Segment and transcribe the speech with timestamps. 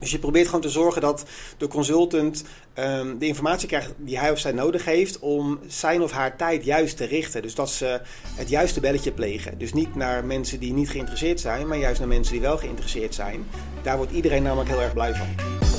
[0.00, 1.24] Dus je probeert gewoon te zorgen dat
[1.56, 6.10] de consultant um, de informatie krijgt die hij of zij nodig heeft om zijn of
[6.10, 7.42] haar tijd juist te richten.
[7.42, 8.00] Dus dat ze
[8.34, 9.58] het juiste belletje plegen.
[9.58, 13.14] Dus niet naar mensen die niet geïnteresseerd zijn, maar juist naar mensen die wel geïnteresseerd
[13.14, 13.46] zijn.
[13.82, 15.69] Daar wordt iedereen namelijk heel erg blij van.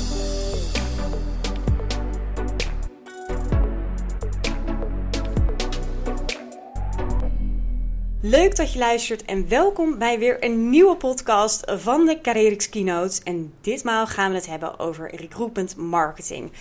[8.24, 13.24] Leuk dat je luistert en welkom bij weer een nieuwe podcast van de Carerix Keynotes.
[13.24, 16.52] En ditmaal gaan we het hebben over recruitment marketing.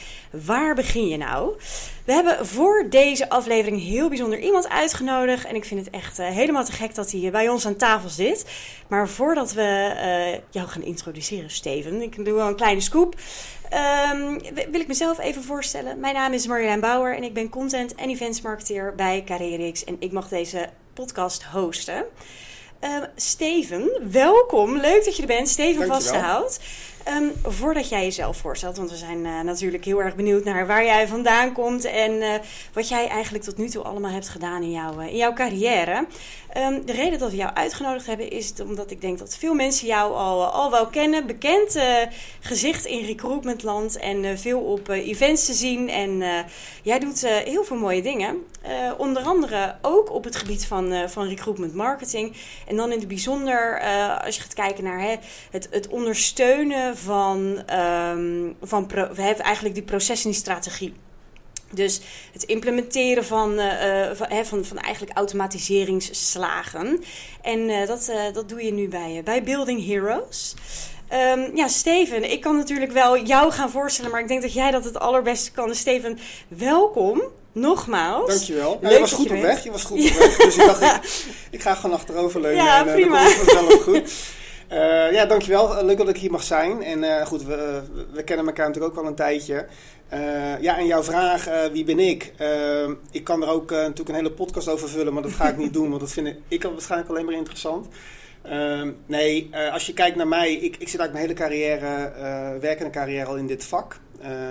[0.44, 1.54] Waar begin je nou?
[2.04, 5.44] We hebben voor deze aflevering heel bijzonder iemand uitgenodigd.
[5.44, 8.08] En ik vind het echt uh, helemaal te gek dat hij bij ons aan tafel
[8.08, 8.44] zit.
[8.88, 13.14] Maar voordat we uh, jou gaan introduceren, Steven, ik doe wel een kleine scoop.
[14.12, 16.00] Um, wil ik mezelf even voorstellen.
[16.00, 19.84] Mijn naam is Marjolein Bauer en ik ben content en events marketeer bij Carerix.
[19.84, 22.04] En ik mag deze podcast hosten.
[22.80, 24.76] Uh, Steven, welkom.
[24.76, 25.48] Leuk dat je er bent.
[25.48, 26.60] Steven Vastenhout.
[27.08, 30.84] Um, voordat jij jezelf voorstelt, want we zijn uh, natuurlijk heel erg benieuwd naar waar
[30.84, 32.34] jij vandaan komt en uh,
[32.72, 36.06] wat jij eigenlijk tot nu toe allemaal hebt gedaan in, jouw, uh, in jouw carrière.
[36.56, 39.86] Um, de reden dat we jou uitgenodigd hebben is omdat ik denk dat veel mensen
[39.86, 41.26] jou al, al wel kennen.
[41.26, 41.78] Bekend
[42.40, 45.88] gezicht in recruitmentland en veel op events te zien.
[45.88, 46.22] En
[46.82, 48.36] jij doet heel veel mooie dingen.
[48.96, 52.36] onder andere ook op het gebied van, van recruitment marketing.
[52.66, 53.80] En dan in het bijzonder
[54.24, 55.16] als je gaat kijken naar hè,
[55.50, 60.94] het, het ondersteunen van, um, van pro, eigenlijk die proces en die strategie.
[61.72, 62.00] Dus
[62.32, 67.02] het implementeren van, uh, van, van, van, eigenlijk automatiseringsslagen.
[67.42, 70.54] En uh, dat, uh, dat doe je nu bij, bij Building Heroes.
[71.12, 74.70] Um, ja, Steven, ik kan natuurlijk wel jou gaan voorstellen, maar ik denk dat jij
[74.70, 75.68] dat het allerbeste kan.
[75.68, 76.18] Dus Steven,
[76.48, 77.22] welkom.
[77.52, 78.28] Nogmaals.
[78.28, 78.78] Dankjewel.
[78.82, 79.64] Ja, je was goed op weg.
[79.64, 80.36] Je was goed op weg.
[80.36, 82.64] Dus ik dacht, ik, ik ga gewoon achterover leunen.
[82.64, 83.24] Ja, en, prima.
[83.24, 84.12] Dan komt het vanzelf goed.
[84.72, 85.84] Uh, ja, dankjewel.
[85.84, 86.82] Leuk dat ik hier mag zijn.
[86.82, 87.82] En uh, goed, we,
[88.12, 89.66] we, kennen elkaar natuurlijk ook al een tijdje.
[90.60, 92.32] Ja, en jouw vraag, wie ben ik?
[93.10, 95.72] ik kan er ook natuurlijk een hele podcast over vullen, maar dat ga ik niet
[95.78, 97.88] doen, want dat vind ik, waarschijnlijk alleen maar interessant.
[99.06, 102.12] nee, als je kijkt naar mij, ik, ik zit eigenlijk mijn hele carrière,
[102.60, 104.00] werkende carrière al in dit vak.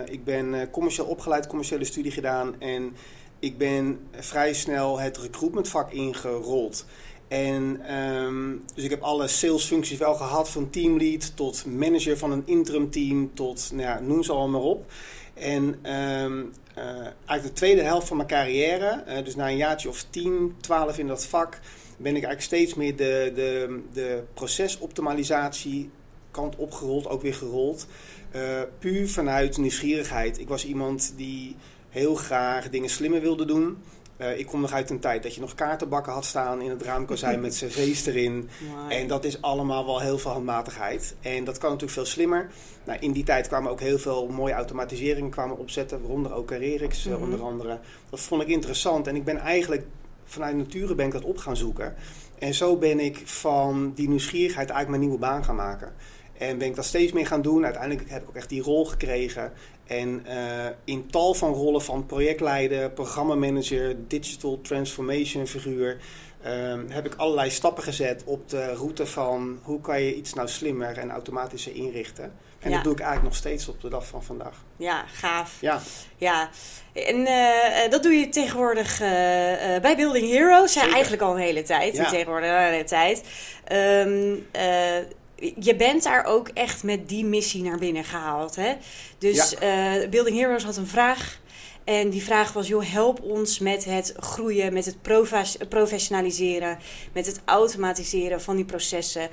[0.05, 2.95] ik ben commercieel opgeleid, commerciële studie gedaan en
[3.39, 6.85] ik ben vrij snel het recruitmentvak ingerold.
[7.29, 12.43] En um, dus ik heb alle salesfuncties wel gehad, van teamlead tot manager van een
[12.45, 14.91] interim team, tot nou ja, noem ze allemaal op.
[15.33, 19.89] En um, uh, eigenlijk de tweede helft van mijn carrière, uh, dus na een jaartje
[19.89, 21.59] of 10, 12 in dat vak,
[21.97, 25.89] ben ik eigenlijk steeds meer de, de, de procesoptimalisatie
[26.31, 27.87] kant opgerold, ook weer gerold.
[28.35, 30.39] Uh, puur vanuit nieuwsgierigheid.
[30.39, 31.55] Ik was iemand die
[31.89, 33.77] heel graag dingen slimmer wilde doen.
[34.21, 36.81] Uh, ik kom nog uit een tijd dat je nog kaartenbakken had staan in het
[36.81, 38.49] raamkozijn met cv's erin.
[38.69, 38.91] Wow.
[38.91, 41.15] En dat is allemaal wel heel veel handmatigheid.
[41.21, 42.49] En dat kan natuurlijk veel slimmer.
[42.85, 47.03] Nou, in die tijd kwamen ook heel veel mooie automatiseringen kwamen opzetten, waaronder ook Carerix
[47.03, 47.23] mm -hmm.
[47.23, 47.79] onder andere.
[48.09, 49.85] Dat vond ik interessant en ik ben eigenlijk
[50.25, 51.95] vanuit nature ben ik dat op gaan zoeken.
[52.39, 55.93] En zo ben ik van die nieuwsgierigheid eigenlijk mijn nieuwe baan gaan maken.
[56.39, 57.63] En ben ik dat steeds meer gaan doen.
[57.63, 59.53] Uiteindelijk heb ik ook echt die rol gekregen.
[59.87, 65.97] En uh, in tal van rollen van projectleider, programmamanager, digital transformation figuur...
[66.45, 70.47] Uh, heb ik allerlei stappen gezet op de route van hoe kan je iets nou
[70.47, 72.33] slimmer en automatischer inrichten.
[72.59, 72.75] En ja.
[72.75, 74.63] dat doe ik eigenlijk nog steeds op de dag van vandaag.
[74.77, 75.57] Ja, gaaf.
[75.61, 75.81] Ja.
[76.17, 76.49] ja.
[76.93, 79.07] En uh, dat doe je tegenwoordig uh,
[79.81, 80.73] bij Building Heroes.
[80.73, 81.95] Ja, eigenlijk al een hele tijd.
[81.95, 82.09] Ja.
[82.09, 83.23] Tegenwoordig een hele tijd.
[83.71, 84.47] Um,
[85.59, 88.55] je bent daar ook echt met die missie naar binnen gehaald.
[88.55, 88.73] Hè?
[89.17, 90.01] Dus ja.
[90.01, 91.39] uh, Building Heroes had een vraag.
[91.83, 94.97] En die vraag was: joh, help ons met het groeien, met het
[95.69, 96.77] professionaliseren,
[97.13, 99.29] met het automatiseren van die processen.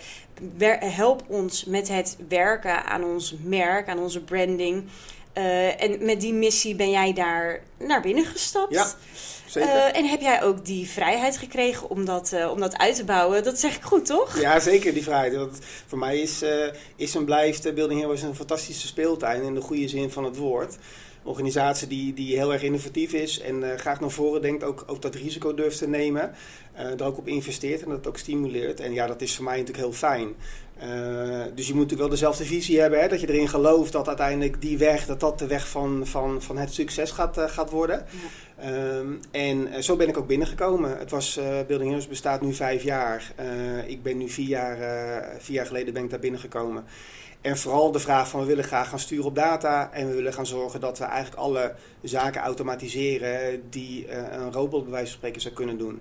[0.78, 4.84] Help ons met het werken aan ons merk, aan onze branding.
[5.38, 8.74] Uh, en met die missie ben jij daar naar binnen gestapt.
[8.74, 8.94] Ja.
[9.56, 13.04] Uh, en heb jij ook die vrijheid gekregen om dat, uh, om dat uit te
[13.04, 13.44] bouwen?
[13.44, 14.40] Dat zeg ik goed, toch?
[14.40, 15.36] Ja, zeker die vrijheid.
[15.36, 16.44] Want voor mij is,
[16.96, 20.74] is en blijft Building Heroes een fantastische speeltuin in de goede zin van het woord.
[20.74, 25.02] Een organisatie die, die heel erg innovatief is en graag naar voren denkt, ook, ook
[25.02, 26.34] dat risico durft te nemen.
[26.74, 28.80] er ook op investeert en dat ook stimuleert.
[28.80, 30.34] En ja, dat is voor mij natuurlijk heel fijn.
[30.82, 34.08] Uh, dus je moet natuurlijk wel dezelfde visie hebben, hè, dat je erin gelooft dat
[34.08, 37.70] uiteindelijk die weg, dat dat de weg van, van, van het succes gaat, uh, gaat
[37.70, 38.04] worden.
[38.60, 38.96] Ja.
[38.96, 40.98] Um, en uh, zo ben ik ook binnengekomen.
[40.98, 43.32] Het was, Building Heroes bestaat nu vijf jaar.
[43.86, 44.78] ik ben nu vier jaar,
[45.38, 46.84] vier jaar geleden ben ik daar binnengekomen.
[47.40, 50.32] En vooral de vraag van we willen graag gaan sturen op data en we willen
[50.32, 55.40] gaan zorgen dat we eigenlijk alle zaken automatiseren die een robot bij wijze van spreken
[55.40, 56.00] zou kunnen doen.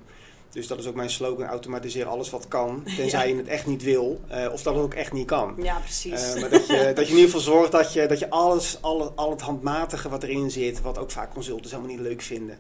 [0.56, 3.84] Dus dat is ook mijn slogan, automatiseer alles wat kan, tenzij je het echt niet
[3.84, 5.56] wil, uh, of dat het ook echt niet kan.
[5.58, 6.36] Ja, precies.
[6.36, 8.78] Uh, maar dat je, dat je in ieder geval zorgt dat je, dat je alles,
[8.82, 12.58] al, al het handmatige wat erin zit, wat ook vaak consultants helemaal niet leuk vinden,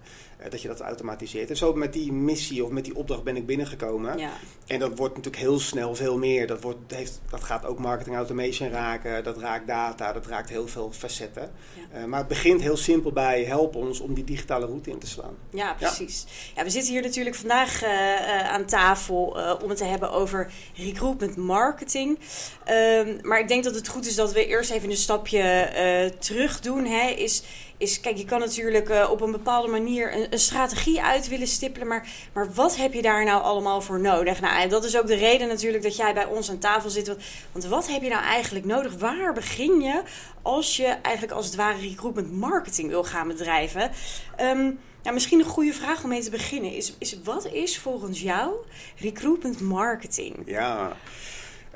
[0.49, 1.49] dat je dat automatiseert.
[1.49, 4.17] En zo met die missie of met die opdracht ben ik binnengekomen.
[4.17, 4.31] Ja.
[4.67, 6.47] En dat wordt natuurlijk heel snel veel meer.
[6.47, 10.67] Dat, wordt, heeft, dat gaat ook marketing automation raken, dat raakt data, dat raakt heel
[10.67, 11.51] veel facetten.
[11.93, 12.05] Ja.
[12.05, 15.35] maar het begint heel simpel bij, help ons om die digitale route in te slaan.
[15.49, 16.25] Ja, precies.
[16.55, 16.63] Ja.
[16.63, 22.19] we zitten hier natuurlijk vandaag uh, aan tafel om het te hebben over recruitment marketing.
[22.69, 26.59] Um, maar ik denk dat het goed is dat we eerst even een stapje terug
[26.59, 26.85] doen.
[26.85, 27.43] Hè, is,
[27.77, 31.88] is, kijk, je kan natuurlijk op een bepaalde manier een, een, strategie uit willen stippelen.
[31.88, 34.42] Maar, maar wat heb je daar nou allemaal voor nodig?
[34.42, 37.16] Nou, en dat is ook de reden natuurlijk dat jij bij ons aan tafel zit.
[37.51, 38.95] Want, wat heb je nou eigenlijk nodig?
[38.95, 40.01] Waar begin je
[40.42, 43.92] als je eigenlijk als het ware recruitment marketing wil gaan bedrijven?
[45.06, 48.54] Ja, misschien een goede vraag om mee te beginnen is, is wat is volgens jou
[48.98, 50.36] recruitment marketing?
[50.45, 50.98] Ja,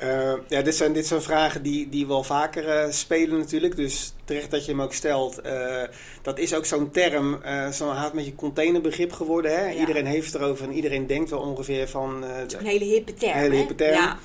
[0.04, 3.76] uh, ja dit, zijn, dit zijn vragen die, die wel vaker uh, spelen natuurlijk.
[3.76, 5.46] Dus terecht dat je hem ook stelt.
[5.46, 5.84] Uh,
[6.22, 7.42] dat is ook zo'n term,
[7.72, 9.52] zo'n haat met je containerbegrip geworden.
[9.52, 9.70] Hè?
[9.70, 9.80] Ja.
[9.80, 12.24] Iedereen heeft het erover en iedereen denkt wel ongeveer van...
[12.24, 13.32] het is een hele hippe term.
[13.32, 14.18] Een hele hippe term.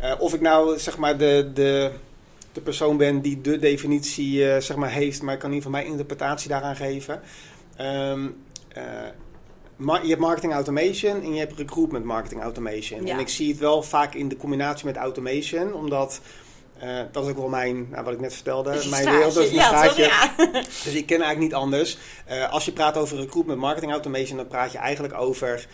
[0.00, 0.16] Ja.
[0.18, 1.50] of ik nou zeg maar de...
[1.54, 1.90] de
[2.52, 5.82] de persoon ben die de definitie zeg maar heeft, maar ik kan in ieder geval
[5.82, 7.20] mijn interpretatie daaraan geven.
[7.80, 8.36] Um,
[9.78, 13.06] je hebt marketing automation en je hebt recruitment marketing automation.
[13.06, 16.20] En ik zie het wel vaak in de combinatie met automation, omdat
[16.82, 19.34] uh, dat is ook wel mijn, nou, wat ik net vertelde, mijn wereld.
[19.34, 20.34] Dat is mijn ja, ja.
[20.84, 21.98] Dus ik ken eigenlijk niet anders.
[22.30, 25.66] Uh, als je praat over recruitment marketing automation, dan praat je eigenlijk over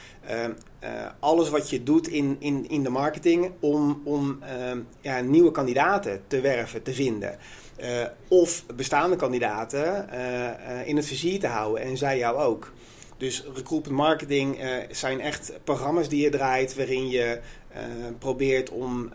[1.19, 4.39] alles wat je doet in, in, in de marketing om, om
[5.01, 7.39] ja, nieuwe kandidaten te werven, te vinden.
[8.29, 10.09] Of bestaande kandidaten
[10.87, 12.73] in het vizier te houden en zij jou ook.
[13.21, 17.41] Dus recruitment marketing uh, zijn echt programma's die je draait waarin je
[18.19, 19.11] probeert om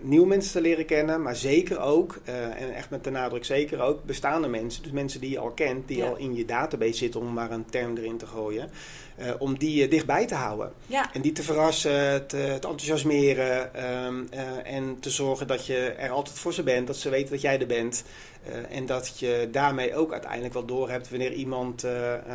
[0.00, 4.04] nieuwe mensen te leren kennen, maar zeker ook, en echt met de nadruk zeker ook,
[4.04, 4.82] bestaande mensen.
[4.82, 6.06] Dus mensen die je al kent, die ja.
[6.06, 8.70] al in je database zitten, om maar een term erin te gooien.
[9.20, 10.72] Uh, om die uh, dichtbij te houden.
[10.86, 11.12] Ja.
[11.12, 13.70] En die te verrassen, te, te enthousiasmeren
[14.04, 17.30] um, uh, en te zorgen dat je er altijd voor ze bent, dat ze weten
[17.30, 18.04] dat jij er bent.
[18.70, 21.86] en dat je daarmee ook uiteindelijk wel doorhebt wanneer iemand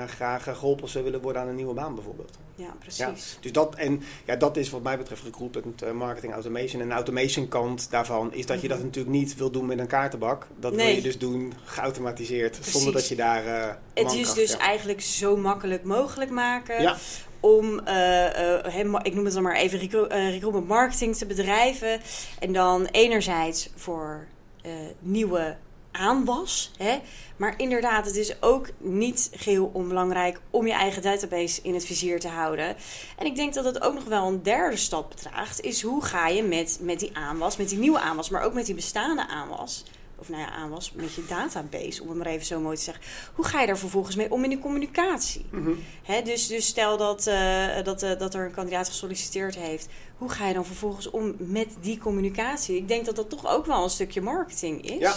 [0.08, 2.38] graag geholpen zou willen worden aan een nieuwe baan bijvoorbeeld.
[2.64, 2.98] Ja, precies.
[3.34, 6.82] Ja, dus dat, en, ja, dat is wat mij betreft recruitment marketing automation.
[6.82, 8.86] En de automation kant daarvan is dat je dat Mhm.
[8.86, 10.48] natuurlijk niet wil doen met een kaartenbak.
[10.60, 10.86] Dat Nee.
[10.86, 12.72] wil je dus doen geautomatiseerd, Precies.
[12.74, 16.98] zonder dat je daar uh, Het is dus eigenlijk zo makkelijk mogelijk maken Ja.
[17.40, 21.26] om, eh, eh, hem- ik noem het dan maar even, recru- eh, recruitment marketing te
[21.26, 22.00] bedrijven.
[22.40, 24.28] En dan enerzijds voor
[24.62, 25.56] eh, nieuwe
[25.94, 26.72] aanwas.
[26.78, 27.00] Hè?
[27.38, 32.20] Maar inderdaad, het is ook niet geheel onbelangrijk om je eigen database in het vizier
[32.20, 32.76] te houden.
[33.18, 35.62] En ik denk dat het ook nog wel een derde stap bedraagt.
[35.62, 38.66] Is hoe ga je met, met die aanwas, met die nieuwe aanwas, maar ook met
[38.66, 39.84] die bestaande aanwas.
[40.24, 43.04] Of nou ja, aanwas met je database, om het maar even zo mooi te zeggen.
[43.36, 45.46] Hoe ga je daar vervolgens mee om in de communicatie?
[45.50, 45.72] Mhm.
[46.04, 49.88] Hè, dus, dus stel dat, eh, dat, eh, dat er een kandidaat gesolliciteerd heeft.
[50.18, 52.76] Hoe ga je dan vervolgens om met die communicatie?
[52.76, 55.00] Ik denk dat dat toch ook wel een stukje marketing is.
[55.00, 55.16] Ja.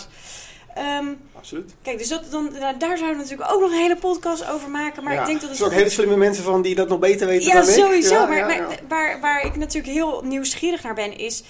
[0.76, 1.06] Ehm,
[1.36, 1.74] Absoluut.
[1.82, 4.70] kijk, dus dat, dan, daar daar zouden we natuurlijk ook nog een hele podcast over
[4.70, 5.04] maken.
[5.04, 5.20] Maar ja.
[5.20, 7.46] ik denk dat er zijn ook hele slimme mensen van die dat nog beter weten
[7.48, 7.74] ja, dan ik.
[7.74, 8.14] sowieso.
[8.14, 8.68] Ja, maar ja, maar ja.
[8.88, 11.42] Waar, waar ik natuurlijk heel nieuwsgierig naar ben, is.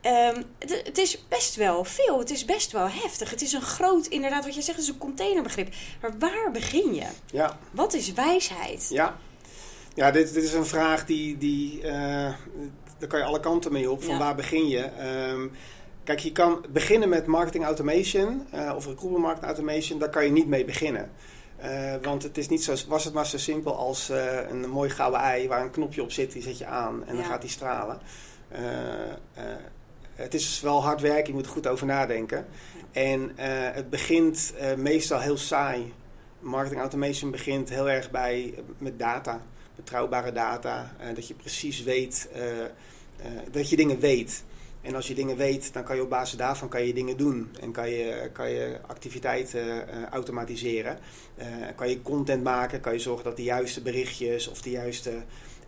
[0.00, 2.18] ehm, het, het is best wel veel.
[2.18, 3.30] Het is best wel heftig.
[3.30, 5.68] Het is een groot, inderdaad, wat je zegt, het is een containerbegrip.
[6.00, 7.06] Maar waar begin je?
[7.32, 8.86] Ja, Wat is wijsheid?
[8.90, 9.16] ja.
[9.94, 12.32] ja dit, dit is een vraag die, die eh,
[12.98, 14.02] daar kan je alle kanten mee op.
[14.04, 14.18] Van Ja.
[14.18, 14.80] waar begin je?
[14.84, 15.46] Ehm,
[16.08, 19.98] kijk, je kan beginnen met marketing automation eh, of recruitment marketing automation.
[19.98, 21.10] Daar kan je niet mee beginnen.
[21.56, 24.90] Eh, want het is niet zo, was het maar zo simpel als eh, een mooi
[24.90, 27.50] gouden ei waar een knopje op zit, die zet je aan en dan gaat die
[27.50, 27.98] stralen.
[30.14, 32.46] Het is wel hard werken, je moet er goed over nadenken.
[32.92, 33.32] En
[33.72, 35.92] het begint meestal heel saai.
[36.40, 39.42] Marketing automation begint heel erg bij, met data,
[39.76, 40.92] betrouwbare data.
[41.14, 42.28] dat je precies weet,
[43.50, 44.44] dat je dingen weet.
[44.88, 47.50] En als je dingen weet, dan kan je op basis daarvan kan je dingen doen.
[47.60, 50.98] En kan je, kan je activiteiten eh, automatiseren.
[51.36, 55.12] Eh, kan je content maken, kan je zorgen dat de juiste berichtjes of de juiste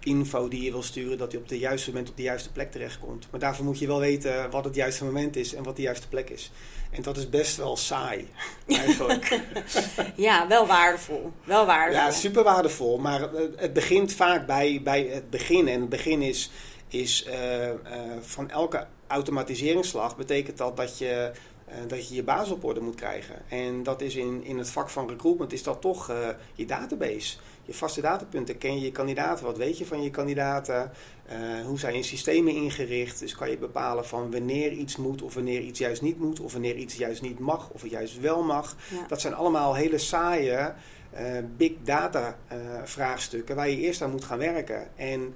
[0.02, 2.70] info die je wil sturen, dat die op het juiste moment op de juiste plek
[2.72, 3.26] terechtkomt.
[3.30, 6.08] Maar daarvoor moet je wel weten wat het juiste moment is en wat de juiste
[6.08, 6.50] plek is.
[6.90, 8.28] En dat is best wel saai,
[8.66, 9.40] eigenlijk.
[10.16, 11.32] Ja, wel waardevol.
[11.44, 12.04] Wel waardevol.
[12.04, 12.98] Ja, super waardevol.
[12.98, 15.68] Maar het- het begint vaak bij, bij het begin.
[15.68, 16.50] En het begin is,
[16.92, 17.76] is eh, eh,
[18.20, 21.32] van elke automatiseringsslag betekent dat dat je
[21.86, 23.34] dat je je basis op orde moet krijgen.
[23.48, 26.12] En dat is in, in het vak van recruitment is dat toch
[26.54, 27.36] je database
[27.70, 28.58] je vaste datapunten.
[28.58, 29.44] Ken je je kandidaten?
[29.44, 30.90] Wat weet je van je kandidaten?
[31.32, 33.18] Uh, hoe zijn je systemen ingericht?
[33.18, 36.40] Dus kan je bepalen van wanneer iets moet of wanneer iets juist niet moet.
[36.40, 38.76] Of wanneer iets juist niet mag of het juist wel mag.
[39.08, 40.72] Dat zijn allemaal hele saaie
[41.14, 42.38] uh, big data
[42.84, 44.96] vraagstukken waar je eerst aan moet gaan werken.
[44.96, 45.34] En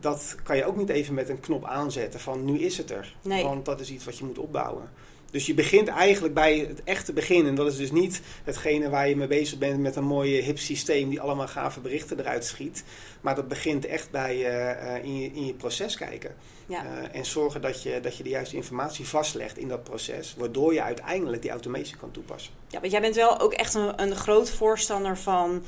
[0.00, 3.16] dat kan je ook niet even met een knop aanzetten van nu is het er.
[3.22, 3.44] Nee.
[3.44, 4.90] Want dat is iets wat je moet opbouwen.
[5.30, 7.46] Dus je begint eigenlijk bij het echte begin.
[7.46, 10.58] En dat is dus niet hetgene waar je mee bezig bent met een mooi hip
[10.58, 12.84] systeem die allemaal gave berichten eruit schiet.
[13.20, 16.34] Maar dat begint echt bij uh, in, je, in je proces kijken.
[16.66, 16.84] Ja.
[16.84, 20.34] Uh, en zorgen dat je, dat je de juiste informatie vastlegt in dat proces.
[20.38, 22.52] Waardoor je uiteindelijk die automation kan toepassen.
[22.68, 25.64] Ja, want jij bent wel ook echt een, een groot voorstander van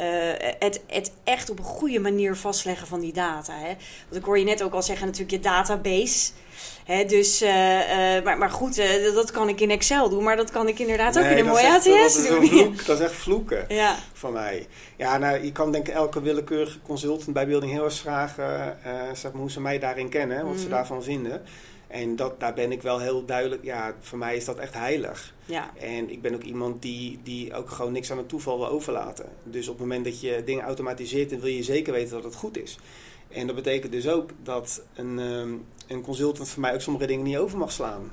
[0.00, 0.06] uh,
[0.58, 3.52] het, het echt op een goede manier vastleggen van die data.
[3.52, 3.74] Hè?
[4.08, 6.30] Want ik hoor je net ook al zeggen, natuurlijk je database.
[6.84, 8.82] Hè, dus, uh, uh, maar, maar goed,
[9.14, 11.68] dat kan ik in Excel doen, maar dat kan ik inderdaad ook in een mooie
[11.68, 12.46] ATS dat doen.
[12.46, 13.96] Vloek, dat is echt vloeken ja.
[14.12, 14.66] van mij.
[14.96, 18.78] Ja, nou, je kan denk ik elke willekeurige consultant bij Building Heroes vragen
[19.12, 20.70] zeg maar, hoe ze mij daarin kennen, wat ze mhm.
[20.70, 21.42] daarvan vinden.
[21.94, 25.34] En dat, daar ben ik wel heel duidelijk, ja, voor mij is dat echt heilig.
[25.44, 25.70] Ja.
[25.76, 29.28] En ik ben ook iemand die, die ook gewoon niks aan het toeval wil overlaten.
[29.42, 32.34] Dus op het moment dat je dingen automatiseert, dan wil je zeker weten dat het
[32.34, 32.78] goed is.
[33.28, 37.24] En dat betekent dus ook dat een, um, een consultant voor mij ook sommige dingen
[37.24, 38.12] niet over mag slaan.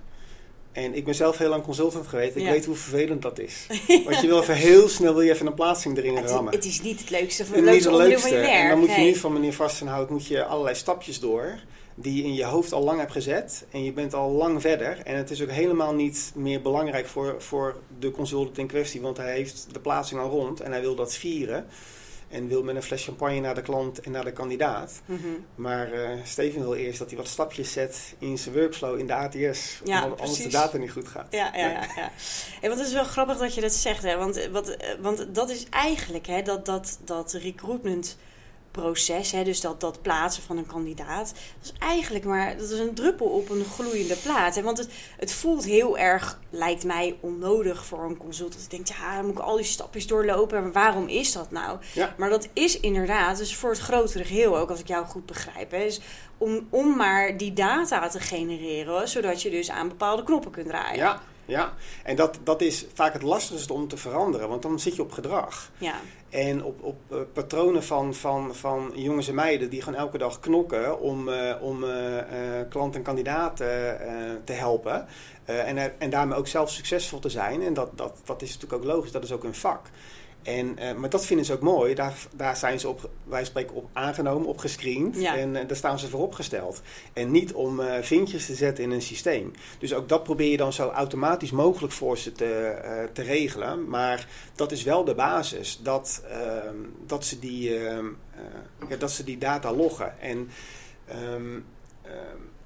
[0.72, 2.36] En ik ben zelf heel lang consultant geweest.
[2.36, 3.68] Ik weet hoe vervelend dat is.
[4.06, 6.54] Want je wil even heel snel wil je even een plaatsing erin het, rammen.
[6.54, 8.50] Het is niet het leukste, van, het leukste, leukste van je werk.
[8.50, 11.60] En dan moet je niet van meneer Vastenhout moet je allerlei stapjes door
[11.96, 13.66] die je in je hoofd al lang hebt gezet.
[13.72, 15.02] En je bent al lang verder.
[15.04, 19.02] En het is ook helemaal niet meer belangrijk voor, voor de consultant in kwestie.
[19.02, 21.66] Want hij heeft de plaatsing al rond en hij wil dat vieren.
[22.30, 25.02] En wil met een fles champagne naar de klant en naar de kandidaat.
[25.06, 25.20] Mhm.
[25.56, 29.14] Maar uh, Steven wil eerst dat hij wat stapjes zet in zijn workflow in de
[29.14, 29.82] ATS.
[29.84, 31.28] Ja, omdat anders de data niet goed gaat.
[31.30, 31.88] Ja, ja, ja.
[31.96, 32.12] ja.
[32.62, 34.04] En wat is wel grappig dat je dat zegt.
[34.04, 34.18] Hè?
[34.18, 38.18] Want, wat, want dat is eigenlijk hè, dat, dat, dat recruitment
[38.72, 42.80] proces, hè, dus dat, dat plaatsen van een kandidaat, dat is eigenlijk maar dat is
[42.80, 44.56] een druppel op een gloeiende plaat.
[44.56, 48.64] Hè, want het, het voelt heel erg, lijkt mij, onnodig voor een consultant.
[48.64, 50.62] Ik denk, ja, dan moet ik al die stapjes doorlopen.
[50.62, 51.80] Maar waarom is dat nou?
[51.94, 52.16] Ja.
[52.18, 55.72] Maar dat is inderdaad, dus voor het grotere geheel ook, als ik jou goed begrijp,
[55.72, 56.02] hè, is
[56.38, 60.98] om, om maar die data te genereren, zodat je dus aan bepaalde knoppen kunt draaien.
[60.98, 61.22] Ja.
[61.46, 65.02] Ja, en dat, dat is vaak het lastigste om te veranderen, want dan zit je
[65.02, 65.72] op gedrag.
[65.78, 65.96] Ja.
[66.30, 70.40] En op, op uh, patronen van, van, van jongens en meiden die gewoon elke dag
[70.40, 71.90] knokken om, uh, om uh,
[72.70, 73.68] klanten en kandidaten
[74.44, 75.08] te helpen.
[75.46, 77.62] en, en daarmee ook zelf succesvol te zijn.
[77.62, 79.88] En dat, dat, dat is natuurlijk ook logisch, dat is ook een vak.
[80.44, 81.94] En, uh, maar dat vinden ze ook mooi.
[81.94, 85.18] Daar, daar zijn ze op, wij spreken op aangenomen, op gescreend.
[85.18, 86.82] En uh, daar staan ze voor opgesteld.
[87.14, 89.52] En niet om uh, vinkjes te zetten in een systeem.
[89.80, 92.76] Dus ook dat probeer je dan zo automatisch mogelijk voor ze te,
[93.14, 93.90] te regelen.
[93.90, 95.80] Maar dat is wel de basis.
[95.84, 98.06] Dat, ehm, dat, ze, die, ehm,
[98.90, 100.20] ja, dat ze die data loggen.
[100.20, 100.50] En
[101.36, 101.66] um,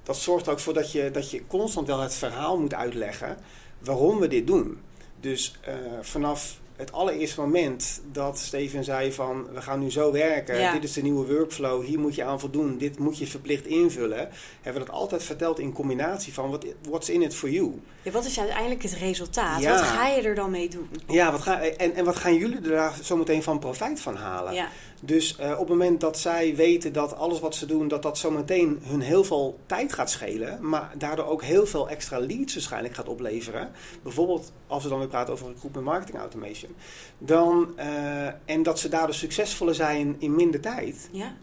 [0.02, 3.36] dat zorgt ook voor dat je, dat je constant wel het verhaal moet uitleggen
[3.78, 4.80] waarom we dit doen.
[5.20, 5.60] Dus
[6.00, 10.92] vanaf het allereerste moment dat Steven zei van we gaan nu zo werken, dit is
[10.92, 14.28] de nieuwe workflow, hier moet je aan voldoen, dit moet je verplicht invullen,
[14.62, 17.80] hebben we dat altijd verteld in combinatie van wat what's in it for you.
[18.02, 19.64] Ja, wat is uiteindelijk het resultaat?
[19.64, 20.88] Wat ga je er dan mee doen?
[21.06, 24.16] Ja, wat ga, en, en wat gaan jullie er daar zo meteen van profijt van
[24.16, 24.54] halen?
[24.54, 24.68] Ja.
[25.00, 28.18] Dus uh, op het moment dat zij weten dat alles wat ze doen, dat dat
[28.18, 32.94] zometeen hun heel veel tijd gaat schelen, maar daardoor ook heel veel extra leads waarschijnlijk
[32.94, 33.70] gaat opleveren.
[34.02, 36.74] Bijvoorbeeld als we dan weer praten over recruitment marketing automation.
[37.18, 41.08] Dan, uh, en dat ze daardoor succesvoller zijn in minder tijd.
[41.12, 41.34] Ja.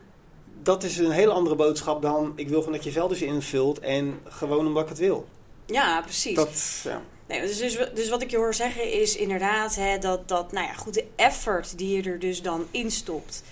[0.61, 4.19] Dat is een heel andere boodschap dan ik wil gewoon dat je velders invult en
[4.23, 5.27] gewoon omdat ik het wil.
[5.65, 6.35] Ja, precies.
[6.35, 7.01] Dat, ja.
[7.27, 10.73] Dus, dus, dus, wat ik je hoor zeggen is inderdaad hè, dat, dat, nou ja,
[10.73, 13.43] goed, de effort die je er dus dan instopt.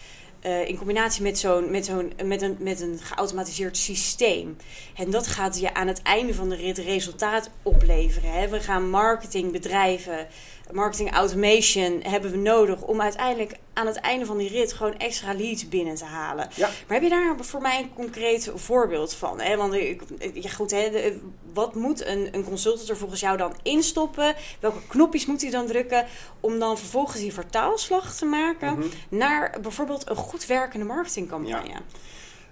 [0.45, 4.57] Uh, in combinatie met, zo'n, met, zo'n, met, een, met een geautomatiseerd systeem.
[4.95, 8.31] En dat gaat je aan het einde van de rit resultaat opleveren.
[8.31, 8.47] Hè.
[8.47, 10.27] We gaan marketingbedrijven
[10.73, 15.33] marketing automation hebben we nodig om uiteindelijk aan het einde van die rit gewoon extra
[15.33, 16.49] leads binnen te halen.
[16.55, 16.67] Ja.
[16.67, 19.39] Maar heb je daar voor mij een concreet voorbeeld van?
[19.39, 19.57] Hè?
[19.57, 19.75] Want
[20.33, 21.13] ja, goed, hè,
[21.53, 24.35] wat moet een, een consultant er volgens jou dan instoppen?
[24.59, 26.05] Welke knopjes moet hij dan drukken
[26.39, 28.87] om dan vervolgens die vertaalslag te maken mhm.
[29.09, 31.69] naar bijvoorbeeld een goed werkende marketingcampagne?
[31.69, 31.81] Ja.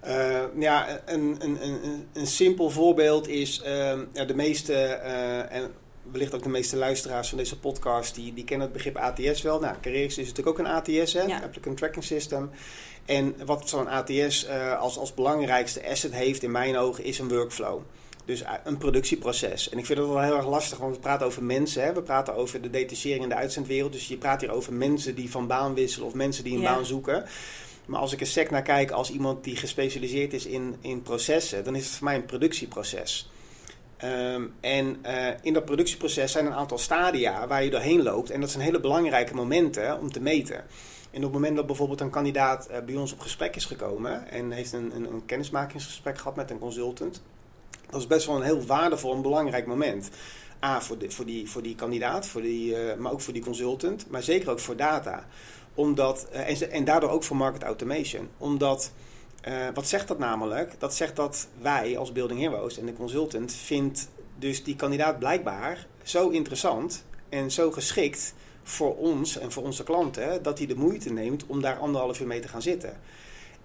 [0.07, 5.73] Uh, ja, een, een, een, een simpel voorbeeld is uh, de meeste, uh, en
[6.11, 9.59] wellicht ook de meeste luisteraars van deze podcast, die, die kennen het begrip ATS wel.
[9.59, 11.43] Nou, Carrierix is natuurlijk ook een ATS, hè?
[11.43, 12.49] Applicant Tracking System.
[13.05, 17.29] En wat zo'n ATS uh, als, als belangrijkste asset heeft in mijn ogen, is een
[17.29, 17.81] workflow.
[18.25, 19.69] Dus een productieproces.
[19.69, 21.83] En ik vind dat wel heel erg lastig, want we praten over mensen.
[21.83, 21.93] Hè?
[21.93, 23.91] We praten over de detachering in de uitzendwereld.
[23.91, 26.85] Dus je praat hier over mensen die van baan wisselen of mensen die een baan
[26.85, 27.25] zoeken.
[27.85, 31.63] Maar als ik er sec naar kijk als iemand die gespecialiseerd is in, in processen,
[31.63, 33.29] dan is het voor mij een productieproces.
[33.99, 38.29] Ehm, en uh, in dat productieproces zijn een aantal stadia waar je doorheen loopt.
[38.29, 40.55] En dat zijn hele belangrijke momenten om te meten.
[41.11, 44.29] En op het moment dat bijvoorbeeld een kandidaat uh, bij ons op gesprek is gekomen
[44.29, 47.21] en heeft een, een, een, kennismakingsgesprek gehad met een consultant,
[47.89, 50.09] dat is best wel een heel waardevol en belangrijk moment.
[50.63, 53.43] A, voor, de, voor, die, voor die kandidaat, voor die, uh, maar ook voor die
[53.43, 55.25] consultant, maar zeker ook voor data.
[55.73, 58.29] Omdat, en, en daardoor ook voor market automation.
[58.37, 58.91] Omdat
[59.47, 60.79] uh, wat zegt dat namelijk?
[60.79, 65.87] Dat zegt dat wij als Building Heroes en de consultant vindt dus die kandidaat blijkbaar
[66.03, 71.13] zo interessant en zo geschikt voor ons en voor onze klanten dat hij de moeite
[71.13, 72.97] neemt om daar anderhalf uur mee te gaan zitten.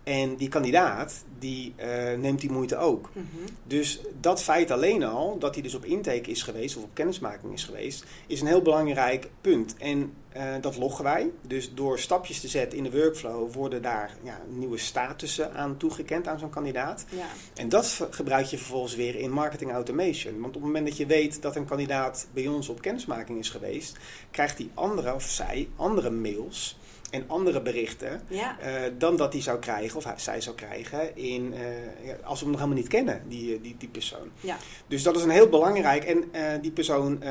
[0.05, 3.11] En die kandidaat, die uh, neemt die moeite ook.
[3.13, 3.57] Mm -hmm.
[3.65, 7.53] Dus dat feit alleen al, dat hij dus op intake is geweest of op kennismaking
[7.53, 9.77] is geweest, is een heel belangrijk punt.
[9.77, 11.31] En uh, dat loggen wij.
[11.43, 16.29] Dus door stapjes te zetten in de workflow worden daar ja, nieuwe statussen aan toegekend
[16.29, 17.05] aan zo'n kandidaat.
[17.09, 17.27] Ja.
[17.55, 20.33] En dat gebruik je vervolgens weer in marketing automation.
[20.33, 23.51] Want op het moment dat je weet dat een kandidaat bij ons op kennismaking is
[23.51, 23.97] geweest,
[24.31, 26.79] krijgt die andere of zij andere mails
[27.15, 28.57] en andere berichten ja.
[28.61, 32.39] uh, dan dat hij zou krijgen of hij, zij zou krijgen in, uh, ja, als
[32.39, 34.31] we hem nog helemaal niet kennen, die, die, die persoon.
[34.41, 34.57] Ja.
[34.87, 37.23] Dus dat is een heel belangrijk en uh, die persoon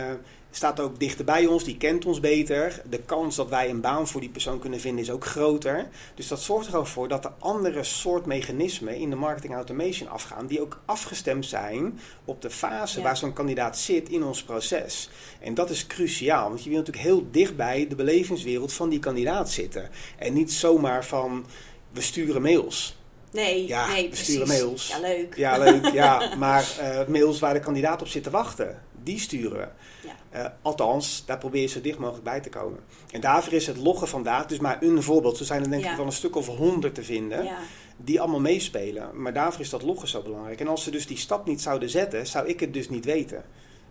[0.55, 2.81] staat ook dichter bij ons, die kent ons beter.
[2.89, 5.87] De kans dat wij een baan voor die persoon kunnen vinden is ook groter.
[6.15, 10.09] Dus dat zorgt er ook voor dat er andere soort mechanismen in de marketing automation
[10.09, 13.03] afgaan, die ook afgestemd zijn op de fase Ja.
[13.03, 15.09] waar zo'n kandidaat zit in ons proces.
[15.41, 19.49] En dat is cruciaal, want je wil natuurlijk heel dichtbij de belevingswereld van die kandidaat
[19.51, 19.89] zitten.
[20.17, 21.45] En niet zomaar van
[21.91, 22.97] we sturen mails.
[23.31, 24.27] Nee, Ja, nee, we precies.
[24.27, 24.87] sturen mails.
[24.87, 25.35] Ja, leuk.
[25.35, 26.29] Ja, leuk, ja.
[26.37, 29.67] Maar eh, mails waar de kandidaat op zit te wachten, die sturen we.
[30.07, 30.15] Ja.
[30.29, 32.79] Eh, althans, daar probeer je zo dicht mogelijk bij te komen.
[33.11, 35.37] En daarvoor is het loggen van data dus maar een voorbeeld.
[35.37, 35.91] Zo zijn er denk Ja.
[35.91, 37.57] ik wel een stuk of honderd te vinden Ja.
[37.97, 39.21] die allemaal meespelen.
[39.21, 40.59] Maar daarvoor is dat loggen zo belangrijk.
[40.59, 43.43] En als ze dus die stap niet zouden zetten, zou ik het dus niet weten.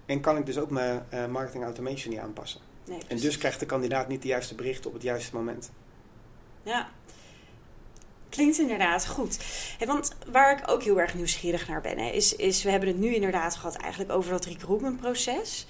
[0.07, 2.61] En kan ik dus ook mijn eh, marketing automation niet aanpassen.
[2.87, 5.71] Nee, En dus krijgt de kandidaat niet de juiste berichten op het juiste moment.
[6.63, 6.89] Ja.
[8.33, 9.39] Klinkt inderdaad goed.
[9.87, 13.15] Want waar ik ook heel erg nieuwsgierig naar ben, is, is we hebben het nu
[13.15, 15.67] inderdaad gehad eigenlijk over dat recruitmentproces.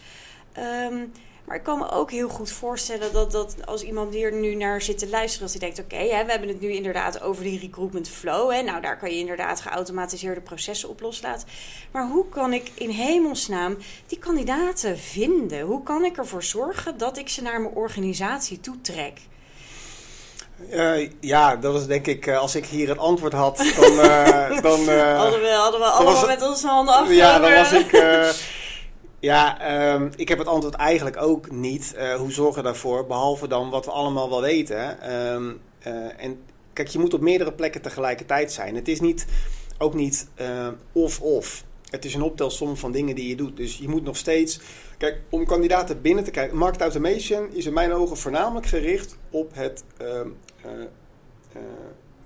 [0.53, 1.05] Ehm,
[1.45, 4.83] maar ik kan me ook heel goed voorstellen dat, dat als iemand hier nu naar
[4.83, 8.09] zit te luisteren, dat hij denkt: oké, we hebben het nu inderdaad over die recruitment
[8.09, 8.51] flow.
[8.51, 11.49] Hè, nou, daar kan je inderdaad geautomatiseerde processen op loslaten.
[11.91, 15.61] Maar hoe kan ik in hemelsnaam die kandidaten vinden?
[15.61, 19.21] Hoe kan ik ervoor zorgen dat ik ze naar mijn organisatie toetrek?
[20.71, 23.99] Eh, ja, dat is denk ik, eh, als ik hier het antwoord had, dan...
[24.01, 27.13] eh, dan Hadden we, hadden we allemaal was- met onze handen af.
[27.13, 27.91] Ja, dan was ik.
[29.21, 31.95] ja, ehm, ik heb het antwoord eigenlijk ook niet.
[32.19, 33.07] hoe zorgen we daarvoor?
[33.07, 35.01] Behalve dan wat we allemaal wel weten.
[35.01, 36.41] Ehm, eh, en
[36.73, 38.75] kijk, je moet op meerdere plekken tegelijkertijd zijn.
[38.75, 39.27] Het is niet,
[39.79, 40.27] ook niet
[40.93, 41.65] of-of.
[41.91, 43.57] Het is een optelsom van dingen die je doet.
[43.57, 44.61] Dus je moet nog steeds.
[44.99, 46.57] Kijk, om kandidaten binnen te krijgen.
[46.57, 49.85] Market automation is in mijn ogen voornamelijk gericht op het.
[49.97, 50.27] ehm, eh, eh,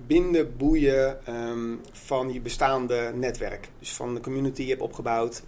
[0.07, 3.69] binden, boeien ehm, van je bestaande netwerk.
[3.79, 5.43] Dus van de community die je hebt opgebouwd.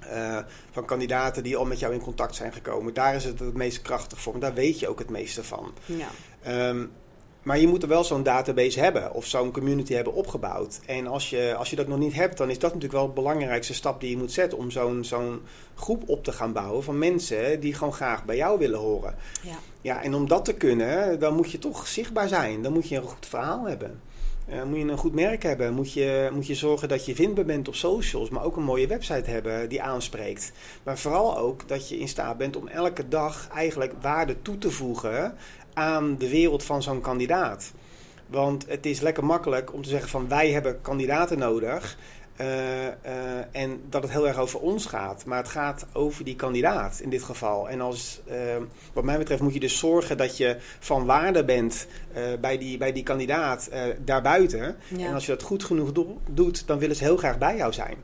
[0.00, 0.38] eh,
[0.70, 2.94] van kandidaten die al met jou in contact zijn gekomen.
[2.94, 4.32] Daar is het het meest krachtig voor.
[4.32, 5.72] Want daar weet je ook het meeste van.
[5.84, 6.08] Ja.
[6.42, 6.86] Ehm,
[7.46, 10.80] maar je moet er wel zo'n database hebben of zo'n community hebben opgebouwd.
[10.86, 13.20] En als je, als je dat nog niet hebt, dan is dat natuurlijk wel de
[13.20, 15.40] belangrijkste stap die je moet zetten om zo'n zo'n
[15.74, 19.14] groep op te gaan bouwen van mensen die gewoon graag bij jou willen horen.
[19.42, 19.56] Ja.
[19.80, 22.62] Ja, en om dat te kunnen, dan moet je toch zichtbaar zijn.
[22.62, 24.00] Dan moet je een goed verhaal hebben.
[24.46, 25.74] Eh, moet je een goed merk hebben.
[25.74, 28.28] Moet je, moet je zorgen dat je vindbaar bent op socials.
[28.28, 30.52] Maar ook een mooie website hebben die aanspreekt.
[30.82, 34.70] Maar vooral ook dat je in staat bent om elke dag eigenlijk waarde toe te
[34.70, 35.36] voegen
[35.76, 37.72] aan de wereld van zo'n kandidaat.
[38.26, 41.96] Want het is lekker makkelijk om te zeggen van wij hebben kandidaten nodig.
[42.36, 42.92] eh, eh,
[43.52, 45.24] en dat het heel erg over ons gaat.
[45.24, 47.68] Maar het gaat over die kandidaat in dit geval.
[47.68, 48.36] En als, eh,
[48.92, 51.86] wat mij betreft moet je dus zorgen dat je van waarde bent
[52.40, 53.70] bij, die, bij die kandidaat
[54.04, 54.76] daarbuiten.
[54.96, 55.06] Ja.
[55.06, 57.72] En als je dat goed genoeg do- doet, dan willen ze heel graag bij jou
[57.72, 57.96] zijn.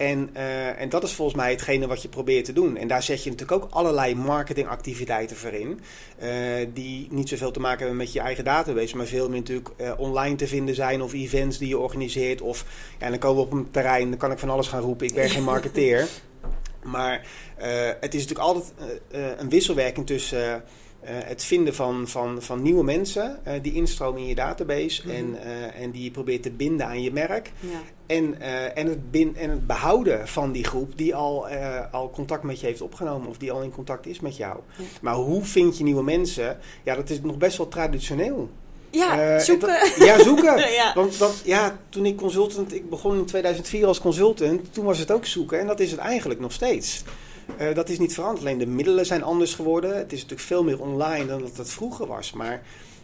[0.00, 2.76] En, eh, en dat is volgens mij hetgene wat je probeert te doen.
[2.76, 5.80] En daar zet je natuurlijk ook allerlei marketingactiviteiten voor in.
[6.18, 6.30] eh,
[6.74, 9.92] die niet zoveel te maken hebben met je eigen database, maar veel meer natuurlijk eh,
[9.96, 11.02] online te vinden zijn.
[11.02, 12.40] Of events die je organiseert.
[12.40, 12.64] Of
[12.98, 15.06] ja, en dan komen we op een terrein, dan kan ik van alles gaan roepen.
[15.06, 16.08] Ik ben geen marketeer.
[16.82, 17.26] Maar
[18.00, 18.72] het is natuurlijk altijd
[19.38, 20.64] een wisselwerking tussen.
[21.00, 25.16] Eh, het vinden van, van, van nieuwe mensen eh, die instromen in je database Mhm.
[25.16, 27.52] en, eh, en die je probeert te binden aan je merk.
[27.60, 27.68] Ja.
[28.06, 28.40] En,
[28.74, 31.48] en, het bin, en het behouden van die groep die al,
[31.90, 34.58] al contact met je heeft opgenomen of die al in contact is met jou.
[34.76, 34.84] Ja.
[35.00, 36.58] Maar hoe vind je nieuwe mensen?
[36.84, 38.50] Ja, dat is nog best wel traditioneel.
[38.90, 39.68] Ja, zoeken.
[39.68, 40.56] dat- ja, zoeken.
[40.72, 40.92] ja.
[40.94, 45.10] Want dat, ja, toen ik consultant, ik begon in 2004 als consultant, toen was het
[45.10, 47.02] ook zoeken en dat is het eigenlijk nog steeds.
[47.56, 49.96] Eh, dat is niet veranderd, alleen de middelen zijn anders geworden.
[49.96, 52.62] Het is natuurlijk veel meer online dan dat het vroeger was, maar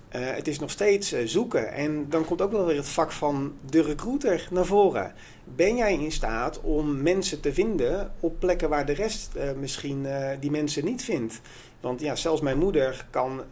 [0.08, 1.72] eh, het is nog steeds eh, zoeken.
[1.72, 5.12] En dan komt ook wel weer het vak van de recruiter naar voren.
[5.44, 9.30] Ben jij in staat om mensen te vinden op plekken waar de rest
[9.60, 10.06] misschien
[10.40, 11.40] die mensen niet vindt?
[11.80, 13.42] Want ja, zelfs mijn moeder kan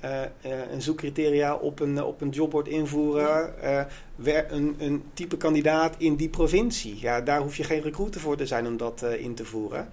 [0.70, 3.54] een zoekcriteria op een, op een jobbord invoeren.
[4.48, 6.98] een, een type kandidaat in die provincie.
[7.00, 9.88] Ja, daar hoef je geen recruiter voor te zijn om dat in te voeren.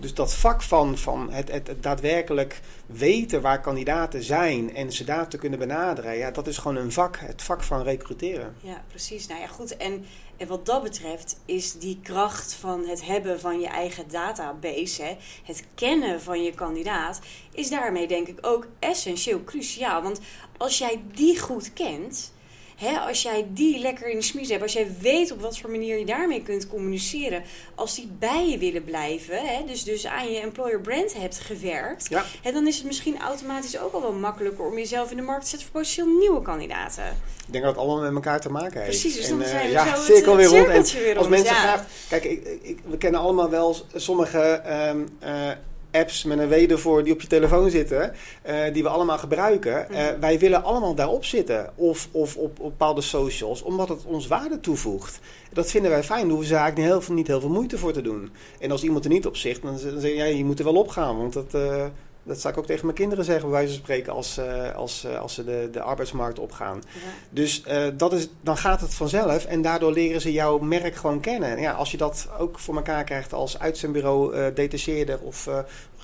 [0.00, 5.28] Dus dat vak van, van het, het, daadwerkelijk weten waar kandidaten zijn en ze daar
[5.28, 8.56] te kunnen benaderen, ja, dat is gewoon een vak, het vak van recruteren.
[8.60, 9.26] Ja, precies.
[9.26, 9.76] Nou ja, goed.
[9.76, 10.04] En,
[10.36, 15.64] en wat dat betreft is die kracht van het hebben van je eigen database, het
[15.74, 17.20] kennen van je kandidaat,
[17.52, 20.02] is daarmee denk ik ook essentieel cruciaal.
[20.02, 20.20] Want
[20.56, 22.32] als jij die goed kent,
[22.80, 25.70] hè, als jij die lekker in de smies hebt, als jij weet op wat voor
[25.70, 27.42] manier je daarmee kunt communiceren,
[27.74, 32.08] als die bij je willen blijven, hè, dus, dus aan je employer brand hebt gewerkt,
[32.08, 32.24] Ja.
[32.42, 35.42] hè, dan is het misschien automatisch ook al wel makkelijker om jezelf in de markt
[35.42, 37.04] te zetten voor potentieel nieuwe kandidaten.
[37.46, 39.00] Ik denk dat het allemaal met elkaar te maken heeft.
[39.00, 40.94] Precies, dus dan En, eh, zijn we ja, zo cirkel weer het rond.
[40.94, 41.60] En weer als mensen ja.
[41.60, 41.84] graag...
[42.08, 45.50] Kijk, ik, ik, we kennen allemaal wel sommige ehm, eh,
[45.92, 49.90] apps met een W ervoor die op je telefoon zitten, eh, die we allemaal gebruiken.
[49.90, 50.20] Eh, Mhm.
[50.20, 54.60] wij willen allemaal daarop zitten of, of op, op bepaalde socials, omdat het ons waarde
[54.60, 55.20] toevoegt.
[55.52, 57.78] Dat vinden wij fijn, daar hoeven ze eigenlijk niet heel, veel, niet heel veel moeite
[57.78, 58.30] voor te doen.
[58.60, 60.64] En als iemand er niet op zegt, dan dan zeg je, ja, je moet er
[60.64, 61.54] wel op gaan, want dat...
[61.54, 61.84] eh,
[62.22, 65.04] dat zou ik ook tegen mijn kinderen zeggen, bij wijze van spreken, als, eh, als,
[65.04, 66.82] eh, als ze de, de arbeidsmarkt opgaan.
[66.92, 67.00] Ja.
[67.30, 71.20] Dus eh, dat is, dan gaat het vanzelf en daardoor leren ze jouw merk gewoon
[71.20, 71.60] kennen.
[71.60, 75.48] Ja, als je dat ook voor elkaar krijgt als uitzendbureau, eh detacheerder of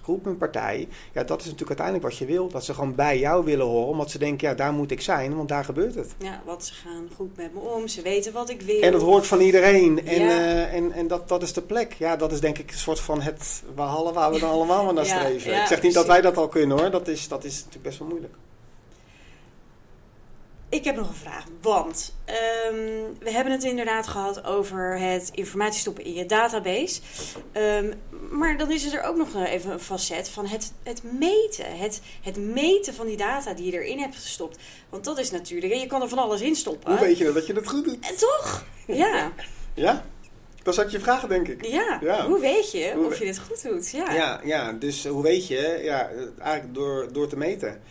[0.09, 2.53] eh recruitmentpartij, ja, dat is natuurlijk uiteindelijk wat je wilt.
[2.53, 5.37] Dat ze gewoon bij jou willen horen, omdat ze denken, ja, daar moet ik zijn,
[5.37, 6.15] want daar gebeurt het.
[6.19, 8.81] Ja, want ze gaan goed met me om, ze weten wat ik wil.
[8.81, 10.07] En dat hoort van iedereen.
[10.07, 10.29] En, Ja.
[10.29, 11.93] eh, en, en dat, dat is de plek.
[11.93, 15.19] Ja, dat is denk ik een soort van het waar we dan allemaal naar Ja,
[15.19, 15.51] streven.
[15.53, 16.91] ja, ik zeg niet dat wij dat al kunnen hoor.
[16.91, 18.35] Dat is, dat is natuurlijk best wel moeilijk.
[20.77, 22.75] Ik heb nog een vraag, want ehm,
[23.19, 27.01] we hebben het inderdaad gehad over het informatie stoppen in je database.
[27.53, 27.93] Ehm,
[28.31, 31.79] maar dan is er ook nog eh, even een facet van het, het meten.
[31.79, 34.59] Het, het meten van die data die je erin hebt gestopt.
[34.89, 36.91] Want dat is natuurlijk, je kan er van alles in stoppen.
[36.91, 38.09] Hoe weet je dat je het goed doet?
[38.09, 38.65] En toch?
[38.87, 39.33] Ja,
[39.75, 40.05] Ja?
[40.63, 41.67] Dat ik je vragen, denk ik.
[41.67, 41.99] ja.
[42.03, 42.27] Ja.
[42.27, 43.91] Hoe weet je Hoe of je dit goed doet?
[43.91, 44.13] Ja.
[44.13, 45.81] Ja, ja, dus eh, hoe weet je?
[45.83, 47.83] Ja, eh, eigenlijk door, door te meten.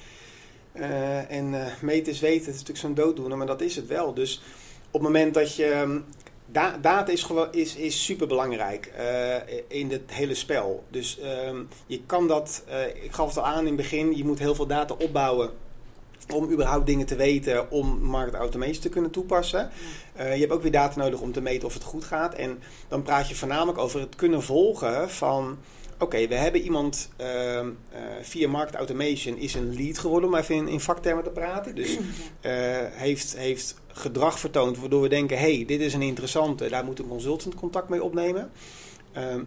[0.76, 3.88] Eh, en eh, meten is weten, het is natuurlijk zo'n dooddoener, maar dat is het
[3.88, 4.14] wel.
[4.14, 4.42] Dus
[4.88, 5.66] op het moment dat je...
[5.66, 6.00] ehm,
[6.46, 8.92] da- data is, is, is super belangrijk
[9.68, 10.84] in het hele spel.
[10.90, 11.58] Dus ehm,
[11.88, 14.56] je kan dat, eh, ik gaf het al aan in het begin, je moet heel
[14.56, 15.50] veel data opbouwen
[16.34, 19.70] om überhaupt dingen te weten om market automation te kunnen toepassen.
[20.14, 22.34] Eh, je hebt ook weer data nodig om te meten of het goed gaat.
[22.34, 25.58] En dan praat je voornamelijk over het kunnen volgen van...
[26.00, 30.56] Oké, we hebben iemand ehm, eh, via market automation is een lead geworden, om even
[30.56, 31.76] in, in vaktermen te praten.
[31.76, 31.98] Dus
[32.42, 32.52] eh,
[32.92, 35.38] heeft, heeft gedrag vertoond waardoor we denken...
[35.38, 38.52] hey, dit is een interessante, daar moet een consultant contact mee opnemen.
[39.12, 39.44] Ehm,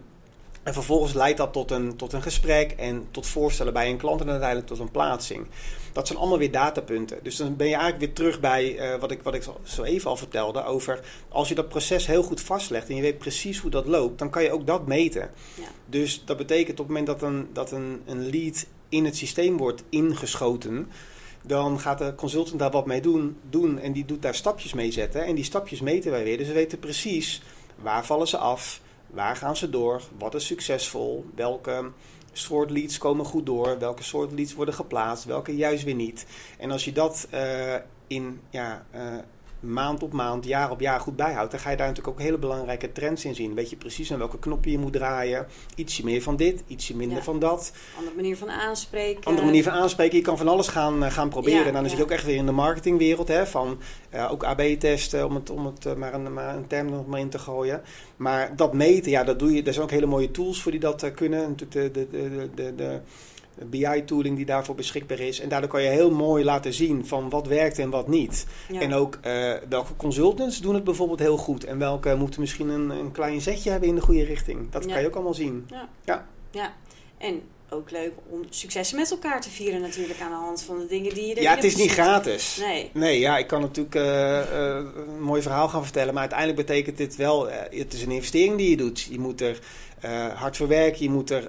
[0.63, 4.21] en vervolgens leidt dat tot een, tot een gesprek en tot voorstellen bij een klant
[4.21, 5.47] en uiteindelijk tot een plaatsing.
[5.91, 7.19] Dat zijn allemaal weer datapunten.
[7.23, 9.83] Dus dan ben je eigenlijk weer terug bij eh, wat, ik, wat ik zo- zo
[9.83, 10.99] even al vertelde over
[11.29, 14.29] als je dat proces heel goed vastlegt en je weet precies hoe dat loopt, dan
[14.29, 15.29] kan je ook dat meten.
[15.55, 15.63] Ja.
[15.85, 19.57] Dus dat betekent op het moment dat een, dat een, een lead in het systeem
[19.57, 20.87] wordt ingeschoten,
[21.41, 24.91] dan gaat de consultant daar wat mee doen, doen en die doet daar stapjes mee
[24.91, 25.25] zetten.
[25.25, 26.37] En die stapjes meten wij weer.
[26.37, 27.41] Dus we weten precies
[27.75, 31.91] waar vallen ze af, waar gaan ze door, wat is succesvol, welke
[32.33, 36.25] soort leads komen goed door, welke soort leads worden geplaatst, welke juist weer niet.
[36.57, 37.75] En als je dat eh,
[38.07, 39.17] in ja, eh,
[39.59, 42.37] maand op maand, jaar op jaar goed bijhoudt, dan ga je daar natuurlijk ook hele
[42.37, 43.55] belangrijke trends in zien.
[43.55, 45.47] Weet je precies aan welke knoppen je moet draaien.
[45.75, 47.23] Ietsje meer van dit, ietsje minder Ja.
[47.23, 47.71] van dat.
[47.97, 49.23] Andere manier van aanspreken.
[49.23, 50.17] Andere manier van aanspreken.
[50.17, 51.59] Je kan van alles gaan, eh, gaan proberen.
[51.59, 51.89] Ja, en dan ja.
[51.89, 53.27] zit je ook echt weer in de marketingwereld.
[53.27, 56.89] Hè, van eh, ook AB-testen, om het, om het eh, maar, een, maar een term
[56.89, 57.81] nog maar in te gooien.
[58.15, 59.63] Maar dat meten, ja, dat doe je.
[59.63, 61.39] Er zijn ook hele mooie tools voor die dat kunnen.
[61.39, 62.99] Natuurlijk de, de, de, de
[63.65, 65.39] BI-tooling die daarvoor beschikbaar is.
[65.39, 68.45] En daardoor kan je heel mooi laten zien van wat werkt en wat niet.
[68.71, 68.79] Ja.
[68.79, 71.63] En ook eh, welke consultants doen het bijvoorbeeld heel goed.
[71.63, 74.71] En welke moeten misschien een, een klein zetje hebben in de goede richting.
[74.71, 74.91] Dat Ja.
[74.91, 75.65] kan je ook allemaal zien.
[75.69, 75.89] Ja.
[76.05, 76.25] Ja.
[76.51, 76.73] Ja,
[77.17, 80.85] en ook leuk om successen met elkaar te vieren natuurlijk aan de hand van de
[80.85, 82.57] dingen die je er Ja, het is niet gratis.
[82.61, 82.89] Nee.
[82.93, 86.97] Nee, ja, ik kan natuurlijk uh, uh, een mooi verhaal gaan vertellen, maar uiteindelijk betekent
[86.97, 89.01] dit wel, het is een investering die je doet.
[89.01, 89.59] Je moet er
[90.33, 91.43] hard voor werken, je moet er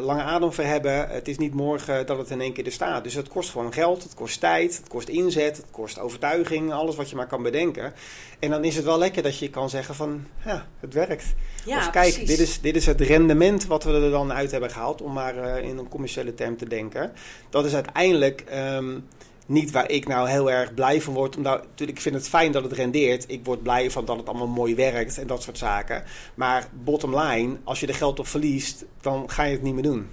[0.00, 1.08] lange adem voor hebben.
[1.08, 3.04] Het is niet morgen dat het in één keer er staat.
[3.04, 6.96] Dus het kost gewoon geld, het kost tijd, het kost inzet, het kost overtuiging, alles
[6.96, 7.92] wat je maar kan bedenken.
[8.38, 11.34] En dan is het wel lekker dat je kan zeggen van, ja, het werkt.
[11.64, 12.28] Ja, of kijk, precies.
[12.28, 15.36] dit is, dit is het rendement wat we er dan uit hebben gehaald, om maar
[15.36, 17.12] uh, in een commerciële term te denken.
[17.50, 19.06] Dat is uiteindelijk um,
[19.46, 21.36] niet waar ik nou heel erg blij van word.
[21.36, 23.24] Omdat, natuurlijk, ik vind het fijn dat het rendeert.
[23.28, 26.04] Ik word blij van dat het allemaal mooi werkt en dat soort zaken.
[26.34, 29.82] Maar bottom line, als je er geld op verliest, dan ga je het niet meer
[29.82, 30.08] doen.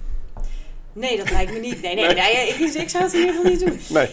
[0.94, 1.82] Nee, dat lijkt me niet.
[1.82, 2.14] Nee, nee, nee.
[2.14, 3.80] nee ik, ik, zou het in ieder geval niet doen.
[3.88, 4.10] Nee.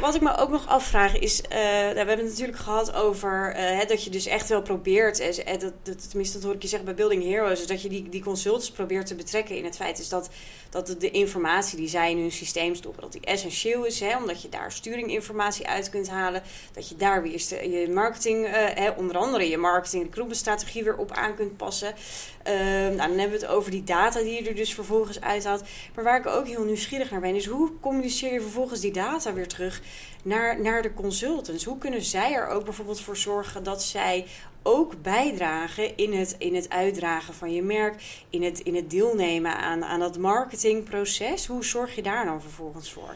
[0.00, 1.56] Wat ik me ook nog afvraag is, uh, we
[1.96, 5.26] hebben het natuurlijk gehad over uh, dat je dus echt wel probeert, uh,
[5.58, 8.22] dat, dat, tenminste dat hoor ik je zeggen bij Building Heroes, dat je die, die
[8.22, 10.30] consultants probeert te betrekken in het feit is dat,
[10.70, 14.42] dat de informatie die zij in hun systeem stoppen, dat die essentieel is, hè, omdat
[14.42, 19.48] je daar sturinginformatie uit kunt halen, dat je daar weer je marketing, hè, onder andere
[19.48, 21.94] je marketing recruitmentstrategie weer op aan kunt passen.
[22.44, 25.62] nou, dan hebben we het over die data die je er dus vervolgens uithaalt.
[25.94, 29.32] Maar waar ik ook heel nieuwsgierig naar ben, is hoe communiceer je vervolgens die data
[29.32, 29.82] weer terug
[30.22, 31.64] naar, naar de consultants?
[31.64, 34.26] Hoe kunnen zij er ook bijvoorbeeld voor zorgen dat zij
[34.62, 39.56] ook bijdragen in het, in het uitdragen van je merk, in het, in het deelnemen
[39.56, 41.46] aan, aan dat marketingproces?
[41.46, 43.14] Hoe zorg je daar dan vervolgens voor?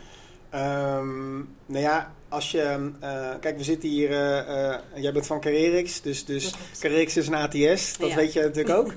[0.55, 2.91] Um, nou ja, als je.
[3.03, 4.11] Uh, kijk, we zitten hier.
[4.11, 8.17] Uh, uh, jij bent van Carerix, dus, dus is een ATS, dat ja.
[8.17, 8.93] weet je natuurlijk ook.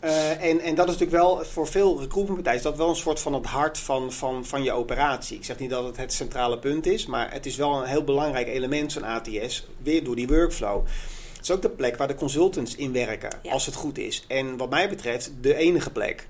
[0.40, 3.34] en, en dat is natuurlijk wel voor veel recruitmentpartijen is dat wel een soort van
[3.34, 5.36] het hart van, van, van je operatie.
[5.36, 8.04] Ik zeg niet dat het het centrale punt is, maar het is wel een heel
[8.04, 10.86] belangrijk element, zo'n ATS, weer door die workflow.
[11.32, 13.52] Het is ook de plek waar de consultants in werken, ja.
[13.52, 14.24] als het goed is.
[14.28, 16.28] En wat mij betreft, de enige plek.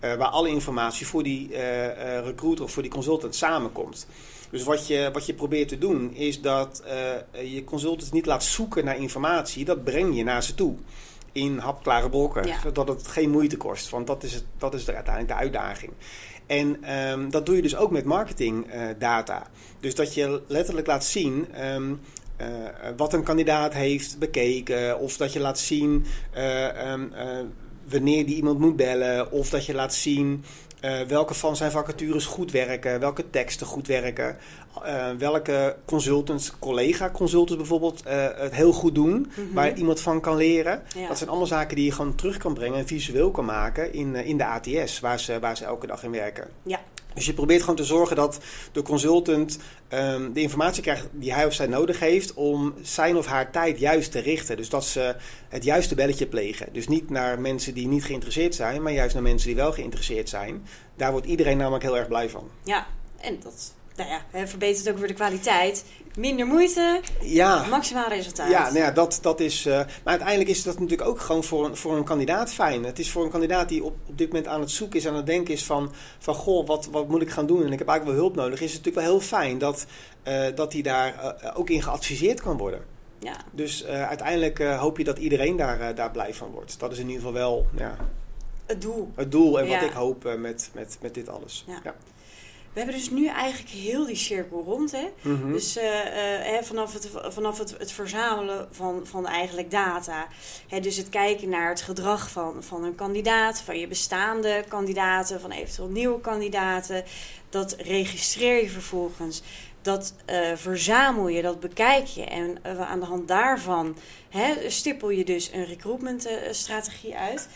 [0.00, 1.50] Waar alle informatie voor die
[2.24, 4.06] recruiter of voor die consultant samenkomt.
[4.50, 6.82] Dus wat je, wat je probeert te doen, is dat
[7.44, 10.74] je consultants niet laat zoeken naar informatie, dat breng je naar ze toe.
[11.32, 12.60] In hapklare blokken, ja.
[12.62, 13.88] zodat het geen moeite kost.
[13.88, 15.92] Want dat is, het, dat is er uiteindelijk de uitdaging.
[16.46, 19.46] En um, dat doe je dus ook met marketingdata.
[19.80, 21.46] dus dat je letterlijk laat zien.
[21.64, 22.00] Um,
[22.40, 22.46] uh,
[22.96, 26.06] wat een kandidaat heeft bekeken, of dat je laat zien
[26.86, 27.40] um, uh,
[27.88, 30.44] wanneer die iemand moet bellen, of dat je laat zien
[31.08, 34.36] welke van zijn vacatures goed werken, welke teksten goed werken,
[35.18, 38.02] welke consultants, collega-consultants bijvoorbeeld,
[38.36, 39.54] het heel goed doen, mm-hmm.
[39.54, 40.82] waar iemand van kan leren.
[40.96, 41.08] Ja.
[41.08, 44.14] Dat zijn allemaal zaken die je gewoon terug kan brengen en visueel kan maken in,
[44.14, 46.48] in de ATS, waar ze, waar ze elke dag in werken.
[46.62, 46.80] Ja.
[47.18, 48.38] Dus je probeert gewoon te zorgen dat
[48.72, 53.26] de consultant um, de informatie krijgt die hij of zij nodig heeft om zijn of
[53.26, 54.56] haar tijd juist te richten.
[54.56, 55.16] Dus dat ze
[55.48, 56.68] het juiste belletje plegen.
[56.72, 60.28] Dus niet naar mensen die niet geïnteresseerd zijn, maar juist naar mensen die wel geïnteresseerd
[60.28, 60.66] zijn.
[60.96, 62.50] Daar wordt iedereen namelijk heel erg blij van.
[62.64, 62.86] Ja,
[63.20, 65.84] en dat nou ja, verbetert ook weer de kwaliteit.
[66.16, 67.66] Minder moeite, ja.
[67.66, 68.50] maximaal resultaat.
[68.50, 69.66] Ja, nou ja dat, dat is.
[69.66, 72.84] Uh, maar uiteindelijk is dat natuurlijk ook gewoon voor een, voor een kandidaat fijn.
[72.84, 75.14] Het is voor een kandidaat die op, op dit moment aan het zoeken is, aan
[75.14, 77.64] het denken is van, van goh, wat, wat moet ik gaan doen?
[77.64, 78.60] En ik heb eigenlijk wel hulp nodig.
[78.60, 79.86] Is het natuurlijk wel heel fijn dat,
[80.28, 82.84] uh, dat hij daar uh, ook in geadviseerd kan worden.
[83.18, 83.36] Ja.
[83.52, 86.78] Dus uiteindelijk hoop je dat iedereen daar, daar blij van wordt.
[86.78, 87.96] Dat is in ieder geval wel ja,
[88.66, 89.12] het doel.
[89.14, 89.74] Het doel en ja.
[89.74, 91.64] wat ik hoop met, met, met dit alles.
[91.66, 91.80] Ja.
[91.84, 91.94] ja.
[92.78, 94.92] We hebben dus nu eigenlijk heel die cirkel rond.
[94.92, 95.08] Hè?
[95.22, 95.52] Mm-hmm.
[95.52, 95.90] Dus uh, uh,
[96.42, 100.26] hè, vanaf, het, vanaf het, het verzamelen van, van eigenlijk data.
[100.68, 105.40] Hè, dus het kijken naar het gedrag van, van een kandidaat, van je bestaande kandidaten,
[105.40, 107.04] van eventueel nieuwe kandidaten.
[107.48, 109.42] Dat registreer je vervolgens.
[109.82, 112.24] Dat uh, verzamel je, dat bekijk je.
[112.24, 113.96] En aan de hand daarvan
[114.28, 117.48] hè, stippel je dus een recruitmentstrategie uit.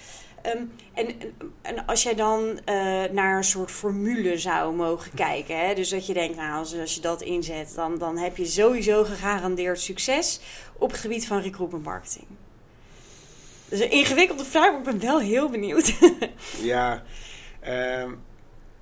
[0.47, 1.09] Um, en,
[1.63, 2.57] en als jij dan uh,
[3.13, 7.01] naar een soort formule zou mogen kijken, hè, dus dat je denkt, nou, als, je
[7.01, 10.41] dat inzet, dan, dan heb je sowieso gegarandeerd succes
[10.79, 12.27] op het gebied van recruitment marketing.
[13.69, 15.95] Dus een ingewikkelde vraag, maar ik ben wel heel benieuwd.
[16.63, 17.03] ja,
[17.67, 18.21] um,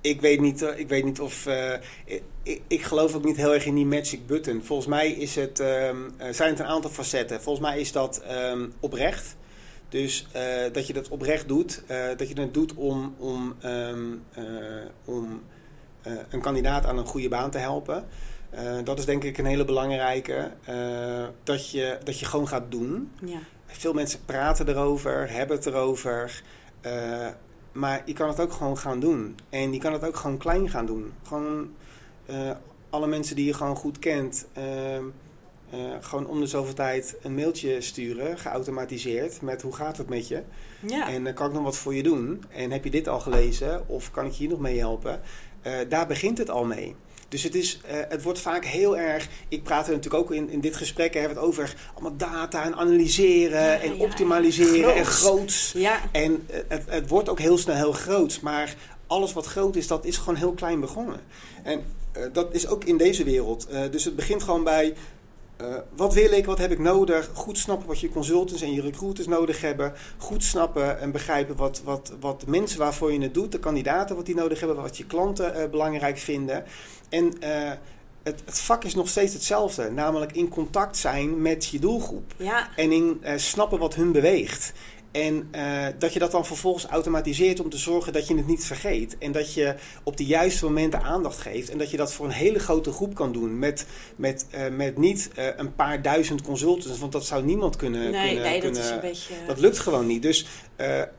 [0.01, 1.45] ik, weet niet, ik weet niet of.
[1.45, 1.73] Uh,
[2.43, 4.61] ik, ik, geloof ook niet heel erg in die magic button.
[4.63, 7.41] Volgens mij is het, um, zijn het een aantal facetten.
[7.41, 8.23] Volgens mij is dat
[8.79, 9.35] oprecht.
[9.91, 14.23] Dus uh, dat je dat oprecht doet, uh, dat je het doet om, om, um,
[14.37, 14.43] uh,
[15.05, 15.41] om
[16.29, 18.05] een kandidaat aan een goede baan te helpen.
[18.83, 20.51] dat is denk ik een hele belangrijke.
[21.43, 23.11] dat, je, dat je gewoon gaat doen.
[23.25, 23.39] Ja.
[23.65, 26.43] Veel mensen praten erover, hebben het erover.
[27.71, 29.35] maar je kan het ook gewoon gaan doen.
[29.49, 31.13] En je kan het ook gewoon klein gaan doen.
[31.23, 31.75] Gewoon
[32.89, 34.47] alle mensen die je gewoon goed kent.
[35.73, 40.27] Uh, gewoon om de zoveel tijd een mailtje sturen, geautomatiseerd, met hoe gaat het met
[40.27, 40.41] je?
[40.79, 41.09] Ja.
[41.09, 42.43] En uh, kan ik nog wat voor je doen?
[42.49, 43.89] En heb je dit al gelezen?
[43.89, 45.21] Of kan ik je hier nog mee helpen?
[45.67, 46.95] Uh, daar begint het al mee.
[47.27, 49.27] Dus het, is, het wordt vaak heel erg.
[49.47, 52.75] Ik praat er natuurlijk ook in, in dit gesprek hebben het over allemaal data en
[52.75, 55.71] analyseren ja, en ja, optimaliseren en groots.
[55.75, 55.99] Ja.
[56.11, 58.39] En uh, het, het wordt ook heel snel heel groot.
[58.41, 58.75] Maar
[59.07, 61.19] alles wat groot is, dat is gewoon heel klein begonnen.
[61.63, 61.83] En
[62.17, 63.67] uh, dat is ook in deze wereld.
[63.91, 64.93] dus het begint gewoon bij
[65.61, 67.29] uh, wat wil ik, wat heb ik nodig?
[67.33, 69.93] Goed snappen wat je consultants en je recruiters nodig hebben.
[70.17, 74.15] Goed snappen en begrijpen wat, wat, wat de mensen waarvoor je het doet, de kandidaten
[74.15, 76.63] wat die nodig hebben, wat je klanten uh, belangrijk vinden.
[77.09, 77.71] En uh,
[78.23, 82.33] het, het, vak is nog steeds hetzelfde, namelijk in contact zijn met je doelgroep.
[82.37, 82.69] Ja.
[82.75, 84.73] En in snappen wat hun beweegt.
[85.11, 88.65] En uh, dat je dat dan vervolgens automatiseert om te zorgen dat je het niet
[88.65, 89.17] vergeet.
[89.17, 91.69] En dat je op de juiste momenten aandacht geeft.
[91.69, 93.59] En dat je dat voor een hele grote groep kan doen.
[93.59, 96.99] Met, met, uh, met niet uh, een paar duizend consultants.
[96.99, 98.11] Want dat zou niemand kunnen.
[98.11, 99.33] Nee, kunnen, nee kunnen, dat is een beetje.
[99.47, 100.21] Dat lukt gewoon niet.
[100.21, 100.45] Dus,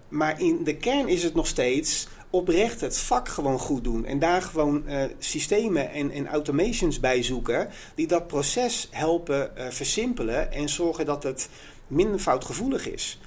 [0.09, 4.05] maar in de kern is het nog steeds oprecht het vak gewoon goed doen.
[4.05, 7.69] En daar gewoon uh, systemen en, en automations bij zoeken.
[7.95, 10.53] Die dat proces helpen uh, versimpelen.
[10.53, 11.49] En zorgen dat het
[11.87, 13.19] minder foutgevoelig is.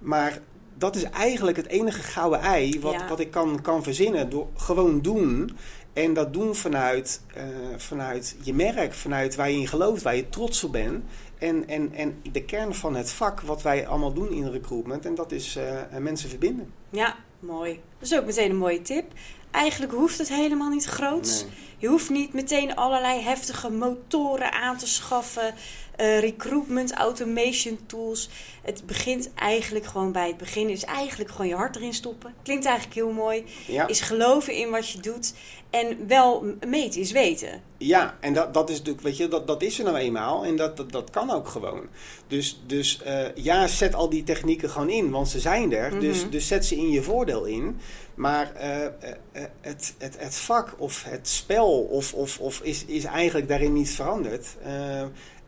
[0.00, 0.40] Maar
[0.74, 3.08] dat is eigenlijk het enige gouden ei wat, ja.
[3.08, 4.30] wat ik kan, kan verzinnen.
[4.30, 5.56] Door gewoon doen.
[5.92, 7.42] En dat doen vanuit, uh,
[7.76, 11.04] vanuit je merk, vanuit waar je in gelooft, waar je trots op bent.
[11.38, 15.06] En, en, en de kern van het vak, wat wij allemaal doen in recruitment.
[15.06, 16.72] En dat is uh, mensen verbinden.
[16.90, 17.80] Ja, mooi.
[17.98, 19.12] Dat is ook meteen een mooie tip.
[19.50, 21.44] Eigenlijk hoeft het helemaal niet groot.
[21.46, 21.54] Nee.
[21.78, 25.54] Je hoeft niet meteen allerlei heftige motoren aan te schaffen.
[26.00, 28.28] Uh, recruitment, automation tools.
[28.62, 30.68] Het begint eigenlijk gewoon bij het begin.
[30.68, 32.34] Is eigenlijk gewoon je hart erin stoppen.
[32.42, 33.44] Klinkt eigenlijk heel mooi.
[33.66, 33.86] Ja.
[33.86, 35.32] Is geloven in wat je doet.
[35.70, 37.62] En wel meten is weten.
[37.78, 40.44] Ja, en dat, dat is natuurlijk, weet je, dat, dat is er nou eenmaal.
[40.44, 41.86] En dat, dat, dat kan ook gewoon.
[42.26, 45.86] Dus, dus uh, ja, zet al die technieken gewoon in, want ze zijn er.
[45.86, 46.00] Mm-hmm.
[46.00, 47.80] dus, dus zet ze in je voordeel in.
[48.14, 53.04] Maar uh, uh, het, het, het vak of het spel of, of, of is, is
[53.04, 54.46] eigenlijk daarin niet veranderd.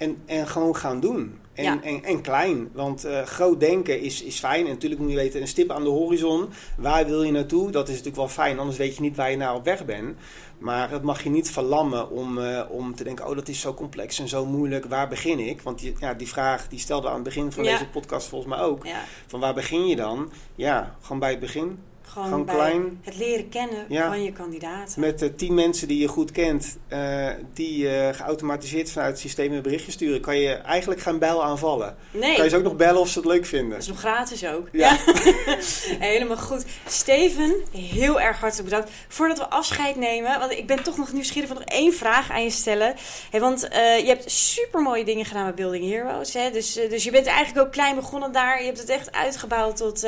[0.02, 1.40] En, en gewoon gaan doen.
[1.54, 1.82] En, ja.
[1.82, 2.70] en, en, klein.
[2.72, 4.64] Want uh, groot denken is, is fijn.
[4.64, 6.48] En natuurlijk moet je weten, een stip aan de horizon.
[6.76, 7.70] Waar wil je naartoe?
[7.70, 8.58] Dat is natuurlijk wel fijn.
[8.58, 10.16] Anders weet je niet waar je nou op weg bent.
[10.58, 13.28] Maar het mag je niet verlammen om, uh, om te denken...
[13.28, 14.84] oh, dat is zo complex en zo moeilijk.
[14.84, 15.62] Waar begin ik?
[15.62, 17.70] Want die, ja, die vraag die stelde aan het begin van ja.
[17.70, 18.86] deze podcast volgens mij ook.
[18.86, 19.04] Ja.
[19.26, 20.32] Van waar begin je dan?
[20.54, 21.78] Ja, gewoon bij het begin.
[22.12, 23.00] Gewoon, Gewoon klein.
[23.02, 24.08] Het leren kennen ja.
[24.08, 25.00] van je kandidaten.
[25.00, 29.52] Met uh, tien mensen die je goed kent, uh, die uh, geautomatiseerd vanuit het systeem
[29.52, 31.96] een berichtje sturen, kan je eigenlijk geen bel aanvallen.
[32.10, 32.34] Nee.
[32.34, 33.70] Kan je ze ook nog bellen of ze het leuk vinden.
[33.70, 34.68] Dat is nog gratis ook.
[34.72, 34.98] Ja.
[35.24, 35.56] ja.
[36.08, 36.64] Helemaal goed.
[36.86, 38.90] Steven, heel erg hartelijk bedankt.
[39.08, 42.42] Voordat we afscheid nemen, want ik ben toch nog nieuwsgierig van nog één vraag aan
[42.42, 42.94] je stellen.
[43.30, 46.32] Hey, want je hebt super mooie dingen gedaan met Building Heroes.
[46.32, 46.50] Hè?
[46.50, 48.60] Dus, dus je bent eigenlijk ook klein begonnen daar.
[48.60, 50.06] Je hebt het echt uitgebouwd tot,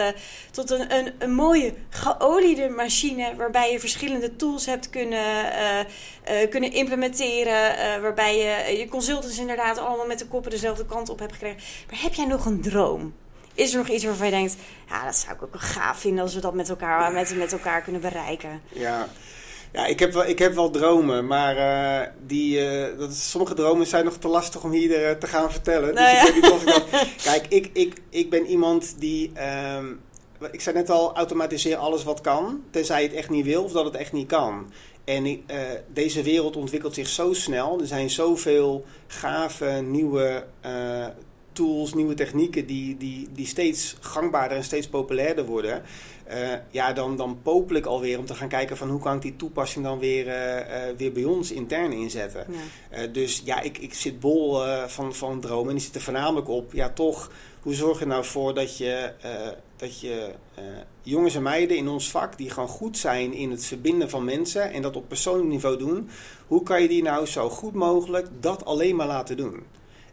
[0.50, 5.78] tot een, een, een mooie geoliede machine waarbij je verschillende tools hebt kunnen, uh,
[6.42, 7.72] uh, kunnen implementeren.
[7.72, 11.60] Uh, waarbij je je consultants inderdaad allemaal met de koppen dezelfde kant op hebt gekregen.
[11.90, 13.14] Maar heb jij nog een droom?
[13.54, 14.56] Is er nog iets waarvan je denkt,
[14.88, 17.52] ja, dat zou ik ook wel gaaf vinden als we dat met elkaar, met, met
[17.52, 18.60] elkaar kunnen bereiken?
[18.68, 19.08] Ja.
[19.72, 23.54] Ja, ik heb wel, ik heb wel dromen, maar uh, die, uh, dat is, sommige
[23.54, 25.94] dromen zijn nog te lastig om hier uh, te gaan vertellen.
[25.94, 26.26] Nou, dus ja.
[26.26, 27.06] ik weet niet of ik dat...
[27.32, 29.32] Kijk, ik, ik, ik ben iemand die...
[29.76, 30.00] Um,
[30.50, 33.72] ik zei net al, automatiseer alles wat kan, tenzij je het echt niet wil of
[33.72, 34.72] dat het echt niet kan.
[35.04, 35.36] En uh,
[35.92, 37.80] deze wereld ontwikkelt zich zo snel.
[37.80, 41.06] Er zijn zoveel gave nieuwe uh,
[41.52, 45.82] tools, nieuwe technieken die, die, die steeds gangbaarder en steeds populairder worden.
[46.28, 49.22] Uh, ja, dan, dan popel ik alweer om te gaan kijken van hoe kan ik
[49.22, 50.24] die toepassing dan weer,
[50.96, 52.46] weer bij ons intern inzetten.
[52.90, 53.06] Ja.
[53.06, 56.88] dus ja, ik, ik zit bol van, van dromen en die zitten voornamelijk op, ja
[56.88, 57.30] toch,
[57.60, 59.12] hoe zorg je nou voor dat je
[59.76, 60.64] dat je uh,
[61.02, 64.72] jongens en meiden in ons vak die gewoon goed zijn in het verbinden van mensen
[64.72, 66.08] en dat op persoonlijk niveau doen,
[66.46, 69.62] hoe kan je die nou zo goed mogelijk dat alleen maar laten doen?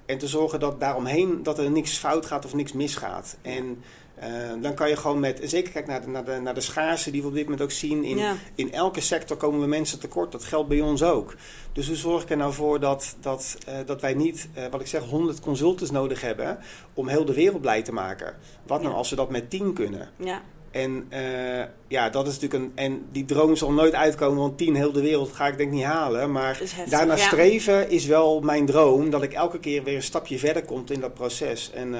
[0.06, 3.38] En te zorgen dat daaromheen dat er niks fout gaat of niks misgaat.
[3.42, 3.84] En
[4.24, 7.12] uh, dan kan je gewoon met, zeker kijk naar de, naar de, naar de schaarste
[7.12, 8.04] die we op dit moment ook zien.
[8.04, 8.36] In, ja.
[8.56, 10.32] in elke sector komen we mensen tekort.
[10.32, 11.36] Dat geldt bij ons ook.
[11.74, 14.82] Dus hoe zorg ik er nou voor dat, dat, uh, dat wij niet, uh, wat
[14.82, 16.60] ik zeg, 100 consultants nodig hebben
[16.94, 18.36] om heel de wereld blij te maken?
[18.68, 18.86] Wat ja.
[18.86, 20.10] nou als we dat met 10 kunnen?
[20.16, 20.42] Ja.
[20.72, 22.72] En uh, ja, dat is natuurlijk een.
[22.76, 25.84] En die droom zal nooit uitkomen, want tien heel de wereld ga ik denk niet
[25.84, 26.32] halen.
[26.32, 27.26] Maar heftig, daarna ja.
[27.26, 29.10] streven is wel mijn droom.
[29.10, 31.72] Dat ik elke keer weer een stapje verder komt in dat proces.
[31.72, 32.00] En, uh,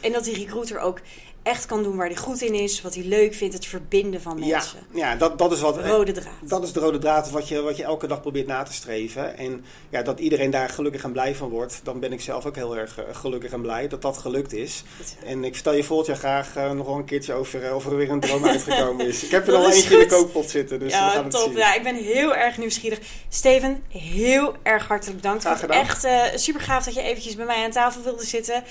[0.00, 1.00] en dat die recruiter ook
[1.42, 4.38] echt kan doen waar hij goed in is, wat hij leuk vindt, het verbinden van
[4.38, 4.78] mensen.
[4.92, 5.84] Ja, ja dat, dat is wat.
[5.84, 6.34] Rode draad.
[6.40, 9.36] Dat is de rode draad wat je, wat je elke dag probeert na te streven.
[9.38, 12.56] En ja, dat iedereen daar gelukkig en blij van wordt, dan ben ik zelf ook
[12.56, 14.82] heel erg eh, gelukkig en blij dat dat gelukt is.
[15.24, 17.86] En ik vertel je volgend jaar graag uh, nog wel een keertje over uh, of
[17.86, 19.24] er weer een droom uitgekomen is.
[19.24, 21.40] Ik heb er al eentje in de kookpot zitten, dus ja, we gaan top.
[21.40, 21.58] het zien.
[21.58, 22.98] Ja, ik ben heel erg nieuwsgierig.
[23.28, 25.42] Steven, heel erg hartelijk bedankt.
[25.42, 25.80] Graag gedaan.
[25.80, 28.64] Echt uh, super gaaf dat je eventjes bij mij aan tafel wilde zitten.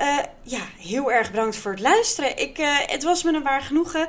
[0.00, 2.38] Uh, ja, heel erg bedankt voor het luisteren.
[2.38, 4.08] Ik, uh, het was me een waar genoegen.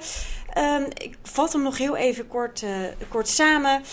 [0.57, 2.69] Um, ik vat hem nog heel even kort, uh,
[3.07, 3.83] kort samen.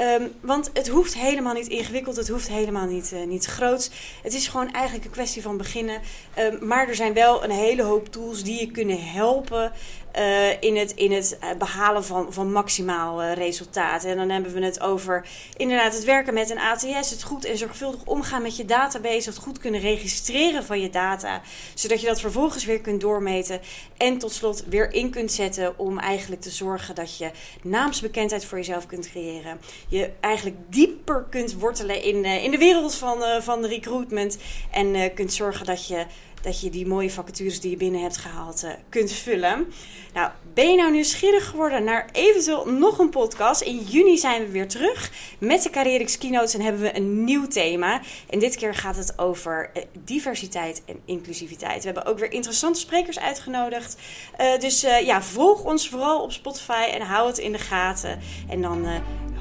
[0.00, 3.90] Um, want het hoeft helemaal niet ingewikkeld, het hoeft helemaal niet, niet groots.
[4.22, 6.00] Het is gewoon eigenlijk een kwestie van beginnen.
[6.38, 9.72] Um, maar er zijn wel een hele hoop tools die je kunnen helpen
[10.18, 14.04] uh, in, het, in het behalen van, van maximaal uh, resultaat.
[14.04, 15.26] En dan hebben we het over
[15.56, 19.38] inderdaad het werken met een ATS, het goed en zorgvuldig omgaan met je database, het
[19.38, 21.40] goed kunnen registreren van je data,
[21.74, 23.60] zodat je dat vervolgens weer kunt doormeten
[23.96, 27.30] en tot slot weer in kunt zetten om eigenlijk te zorgen dat je
[27.62, 29.60] naamsbekendheid voor jezelf kunt creëren.
[29.92, 34.38] Je eigenlijk dieper kunt wortelen in, uh, in de wereld van, van recruitment.
[34.70, 36.06] En kunt zorgen dat je
[36.42, 39.72] dat je die mooie vacatures die je binnen hebt gehaald uh, kunt vullen.
[40.14, 43.60] Nou, ben je nou nieuwsgierig geworden naar eventueel nog een podcast?
[43.60, 47.46] In juni zijn we weer terug met de Carrierix Keynotes en hebben we een nieuw
[47.46, 48.00] thema.
[48.30, 51.78] En dit keer gaat het over uh, diversiteit en inclusiviteit.
[51.78, 53.96] We hebben ook weer interessante sprekers uitgenodigd.
[54.40, 58.20] Uh, dus ja, volg ons vooral op Spotify en hou het in de gaten.
[58.48, 58.86] En dan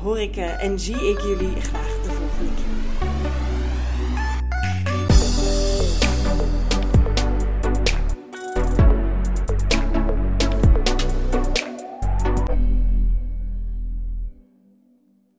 [0.02, 2.71] hoor ik en zie ik jullie graag